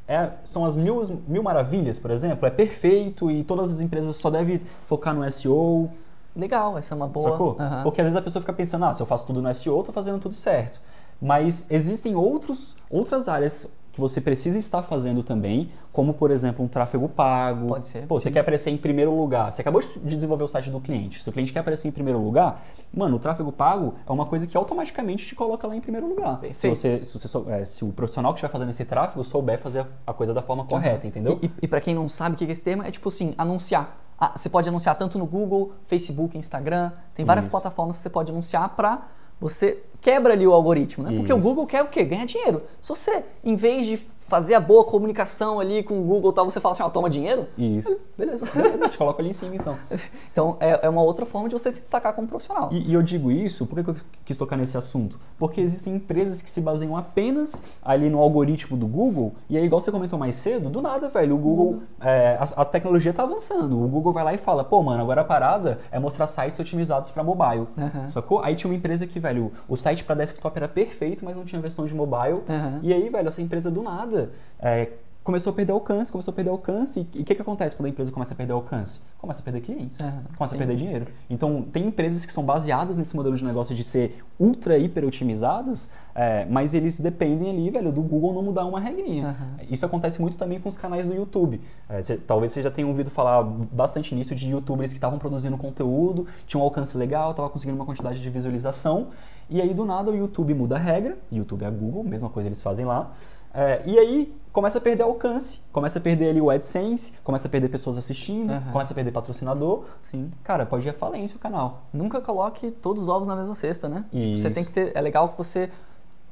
[0.07, 4.29] é- são as mil, mil maravilhas, por exemplo, é perfeito e todas as empresas só
[4.29, 5.89] devem focar no SEO,
[6.35, 7.29] Legal, essa é uma boa.
[7.31, 7.57] sacou?
[7.59, 7.83] Aham.
[7.83, 9.83] Porque às vezes a pessoa fica pensando, ah, se eu faço tudo no SEO, eu
[9.83, 10.79] tô fazendo tudo certo.
[11.21, 16.67] Mas existem outros, outras áreas que você precisa estar fazendo também, como por exemplo um
[16.67, 17.67] tráfego pago.
[17.67, 19.51] Pode ser, Pô, você quer aparecer em primeiro lugar.
[19.51, 21.21] Você acabou de desenvolver o site do cliente.
[21.21, 22.63] Se o cliente quer aparecer em primeiro lugar,
[22.93, 26.35] mano, o tráfego pago é uma coisa que automaticamente te coloca lá em primeiro lugar.
[26.35, 26.75] Se, Perfeito.
[26.77, 29.85] você, se, você sou- é, se o profissional que estiver fazendo esse tráfego souber fazer
[30.07, 31.37] a coisa da forma correta, entendeu?
[31.41, 33.97] E, e, para quem não sabe o que é esse termo, é tipo assim, anunciar.
[34.17, 37.51] Ah, você pode anunciar tanto no Google, Facebook, Instagram, tem várias Isso.
[37.51, 39.01] plataformas que você pode anunciar para
[39.39, 41.15] você quebra ali o algoritmo, né?
[41.15, 41.47] Porque o Isso.
[41.47, 42.03] Google quer o quê?
[42.03, 42.63] Ganhar dinheiro.
[42.81, 43.97] Se você, em vez de
[44.31, 47.09] fazer a boa comunicação ali com o Google e tal, você fala assim, ó, toma
[47.09, 47.99] dinheiro, Isso.
[48.17, 48.45] beleza.
[48.55, 49.75] Beleza, te coloca ali em cima então.
[50.31, 52.69] então é, é uma outra forma de você se destacar como profissional.
[52.71, 55.19] E, e eu digo isso, por que eu quis tocar nesse assunto?
[55.37, 59.81] Porque existem empresas que se baseiam apenas ali no algoritmo do Google, e aí, igual
[59.81, 63.83] você comentou mais cedo, do nada, velho, o Google, é, a, a tecnologia tá avançando.
[63.83, 67.11] O Google vai lá e fala, pô, mano, agora a parada é mostrar sites otimizados
[67.11, 67.67] para mobile.
[67.77, 68.09] Aham.
[68.09, 68.41] Sacou?
[68.41, 71.61] Aí tinha uma empresa que, velho, o site para desktop era perfeito, mas não tinha
[71.61, 72.43] versão de mobile.
[72.49, 72.79] Aham.
[72.81, 74.20] E aí, velho, essa empresa do nada
[74.59, 74.89] é,
[75.23, 77.07] começou a perder alcance, começou a perder alcance.
[77.13, 78.99] E o que, que acontece quando a empresa começa a perder alcance?
[79.19, 80.55] Começa a perder clientes, Aham, começa sim.
[80.55, 81.05] a perder dinheiro.
[81.29, 85.91] Então, tem empresas que são baseadas nesse modelo de negócio de ser ultra, hiper otimizadas,
[86.15, 89.27] é, mas eles dependem ali, velho, do Google não mudar uma regrinha.
[89.27, 89.57] Aham.
[89.69, 91.61] Isso acontece muito também com os canais do YouTube.
[91.87, 95.55] É, cê- talvez você já tenha ouvido falar bastante nisso de youtubers que estavam produzindo
[95.55, 99.09] conteúdo, tinham um alcance legal, estavam conseguindo uma quantidade de visualização,
[99.51, 102.49] e aí do nada o YouTube muda a regra, YouTube é a Google, mesma coisa
[102.49, 103.11] eles fazem lá,
[103.53, 107.51] é, e aí começa a perder alcance, começa a perder ali o AdSense, começa a
[107.51, 108.71] perder pessoas assistindo, Aham.
[108.71, 110.31] começa a perder patrocinador, Sim.
[110.43, 111.83] cara, pode ir à falência o canal.
[111.93, 114.05] Nunca coloque todos os ovos na mesma cesta, né?
[114.11, 114.51] Tipo, você Isso.
[114.51, 114.91] tem que ter.
[114.95, 115.69] É legal que você.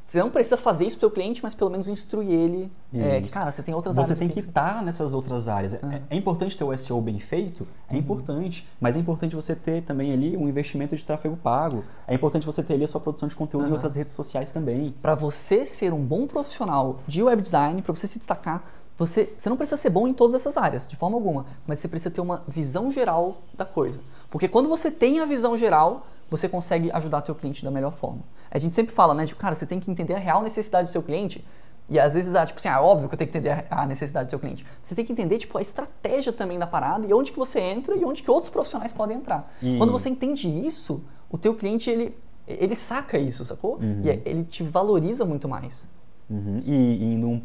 [0.09, 2.71] Você não precisa fazer isso pro teu cliente, mas pelo menos instruir ele.
[2.91, 5.47] É, que, cara, você tem outras Você áreas tem aqui que você- estar nessas outras
[5.47, 5.75] áreas.
[5.75, 5.99] É- Ah.
[6.09, 7.67] É, importante ter o SEO bem feito?
[7.87, 8.67] É importante.
[8.81, 11.83] Mas é importante você ter também ali um investimento de tráfego pago.
[12.07, 13.75] É importante você ter ali a sua produção de conteúdo em Aham.
[13.75, 14.95] outras redes sociais também.
[14.99, 18.63] Para você ser um bom profissional de web design, para você se destacar,
[18.97, 21.87] você, você não precisa ser bom em todas essas áreas, de forma alguma, mas você
[21.87, 23.99] precisa ter uma visão geral da coisa.
[24.27, 28.21] Porque quando você tem a visão geral, você consegue ajudar teu cliente da melhor forma.
[28.51, 30.91] A gente sempre fala, né, de cara, você tem que entender a real necessidade do
[30.91, 31.43] seu cliente.
[31.89, 34.27] E às vezes, ah, tipo assim, ah, óbvio que eu tenho que entender a- necessidade
[34.27, 34.63] do seu cliente.
[34.83, 37.95] Você tem que entender, tipo, a estratégia também da parada e onde que você entra
[37.95, 39.51] e onde que outros profissionais podem entrar.
[39.61, 41.01] E- Quando você entende isso,
[41.31, 42.15] o teu cliente, ele,
[42.47, 43.79] ele saca isso, sacou?
[43.81, 44.01] Uhum.
[44.03, 45.89] E é- ele te valoriza muito mais.
[46.29, 46.61] Uhum.
[46.63, 47.41] E, e indo um,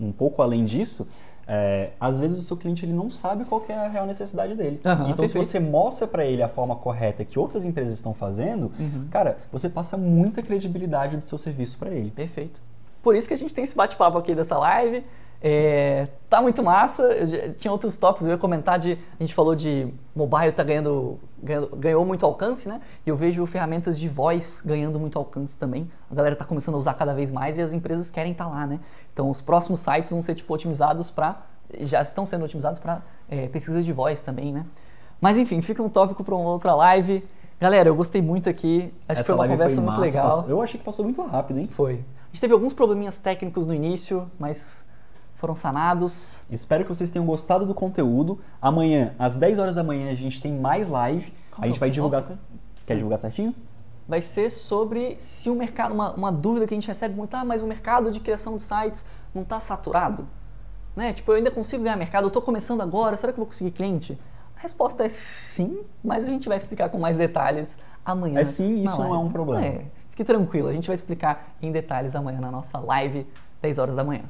[0.00, 1.06] um- um pouco além disso,
[1.46, 4.54] é, às vezes o seu cliente ele não sabe qual que é a real necessidade
[4.54, 4.80] dele.
[4.84, 5.46] Aham, então, se perfeito.
[5.46, 9.08] você mostra para ele a forma correta que outras empresas estão fazendo, Uhum.
[9.10, 12.10] cara, você passa muita credibilidade do seu serviço para ele.
[12.10, 12.60] Perfeito.
[13.02, 15.04] Por isso que a gente tem esse bate-papo aqui dessa live.
[15.42, 17.02] É, tá muito massa.
[17.02, 18.92] Eu tinha outros tópicos, eu ia comentar de.
[19.18, 22.80] A gente falou de mobile tá ganhando, ganhando- ganhou muito alcance, né?
[23.04, 25.90] E eu vejo ferramentas de voz ganhando muito alcance também.
[26.10, 28.66] A galera tá começando a usar cada vez mais e as empresas querem estar lá,
[28.66, 28.78] né?
[29.12, 31.42] Então os próximos sites vão ser tipo otimizados para
[31.80, 33.00] já estão sendo otimizados para
[33.50, 34.64] pesquisas de voz também, né?
[35.20, 37.24] Mas enfim, fica um tópico para uma outra live.
[37.58, 38.92] Galera, eu gostei muito aqui.
[39.08, 40.28] Acho que foi uma conversa muito massa, legal.
[40.30, 41.68] passou- eu achei que passou muito rápido, hein?
[41.70, 41.94] Foi.
[41.94, 44.84] A gente teve alguns probleminhas técnicos no início, mas
[45.42, 46.44] foram sanados.
[46.48, 48.38] Espero que vocês tenham gostado do conteúdo.
[48.60, 51.32] Amanhã, às 10 horas da manhã, a gente tem mais live.
[51.50, 52.22] Qual a gente é vai o divulgar.
[52.22, 52.40] tópico?
[52.86, 53.52] Quer divulgar certinho?
[54.06, 57.44] Vai ser sobre se o mercado, uma, uma dúvida que a gente recebe muito, ah,
[57.44, 60.28] mas o mercado de criação de sites não está saturado?
[60.94, 61.12] Né?
[61.12, 63.72] Tipo, eu ainda consigo ganhar mercado, eu estou começando agora, será que eu vou conseguir
[63.72, 64.16] cliente?
[64.56, 68.38] A resposta é sim, mas a gente vai explicar com mais detalhes amanhã.
[68.38, 69.64] É sim, isso não é um problema.
[69.64, 73.26] É, fique tranquilo, a gente vai explicar em detalhes amanhã na nossa live,
[73.60, 74.22] 10 horas da manhã.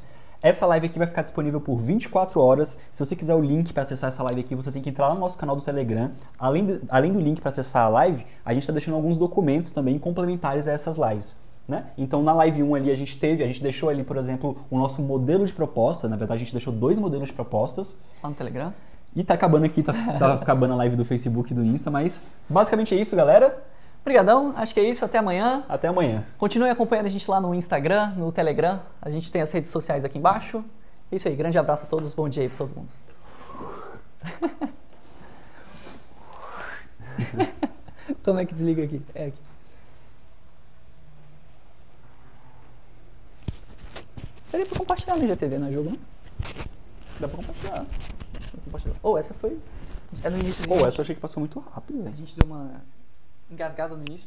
[0.42, 2.80] Essa live aqui vai ficar disponível por 24 horas.
[2.90, 5.14] Se você quiser o link para acessar essa live aqui, você tem que entrar lá
[5.14, 6.10] no nosso canal do Telegram.
[6.38, 9.70] Além, de- além do link para acessar a live, a gente está deixando alguns documentos
[9.70, 11.36] também complementares a essas lives.
[11.68, 11.84] Né?
[11.96, 14.76] Então na live 1 ali a gente teve, a gente deixou ali, por exemplo, o
[14.76, 16.08] nosso modelo de proposta.
[16.08, 17.96] Na verdade, a gente deixou dois modelos de propostas.
[18.20, 18.74] Lá no Telegram.
[19.14, 22.22] E tá acabando aqui, tá, tá acabando a live do Facebook e do Insta, mas
[22.48, 23.62] basicamente é isso, galera.
[24.02, 25.04] Obrigadão, acho que é isso.
[25.04, 25.64] Até amanhã.
[25.68, 26.26] Até amanhã.
[26.36, 28.80] Continue acompanhando a gente lá no Instagram, no Telegram.
[29.00, 30.64] A gente tem as redes sociais aqui embaixo.
[31.10, 31.36] É isso aí.
[31.36, 32.12] Grande abraço a todos.
[32.12, 32.90] Bom dia aí pra todo mundo.
[38.24, 39.00] Como é que desliga aqui?
[39.14, 39.38] É aqui.
[44.50, 45.98] Daria pra compartilhar no GTV, não é jogo, não?
[47.20, 47.78] Dá pra compartilhar.
[47.78, 47.84] Dá
[48.50, 48.96] pra compartilhar.
[49.02, 49.58] Oh, essa foi...
[50.24, 50.66] É no início.
[50.66, 52.82] Pô, essa eu achei que passou muito rápido, A gente deu uma
[53.52, 54.26] engasgada no início.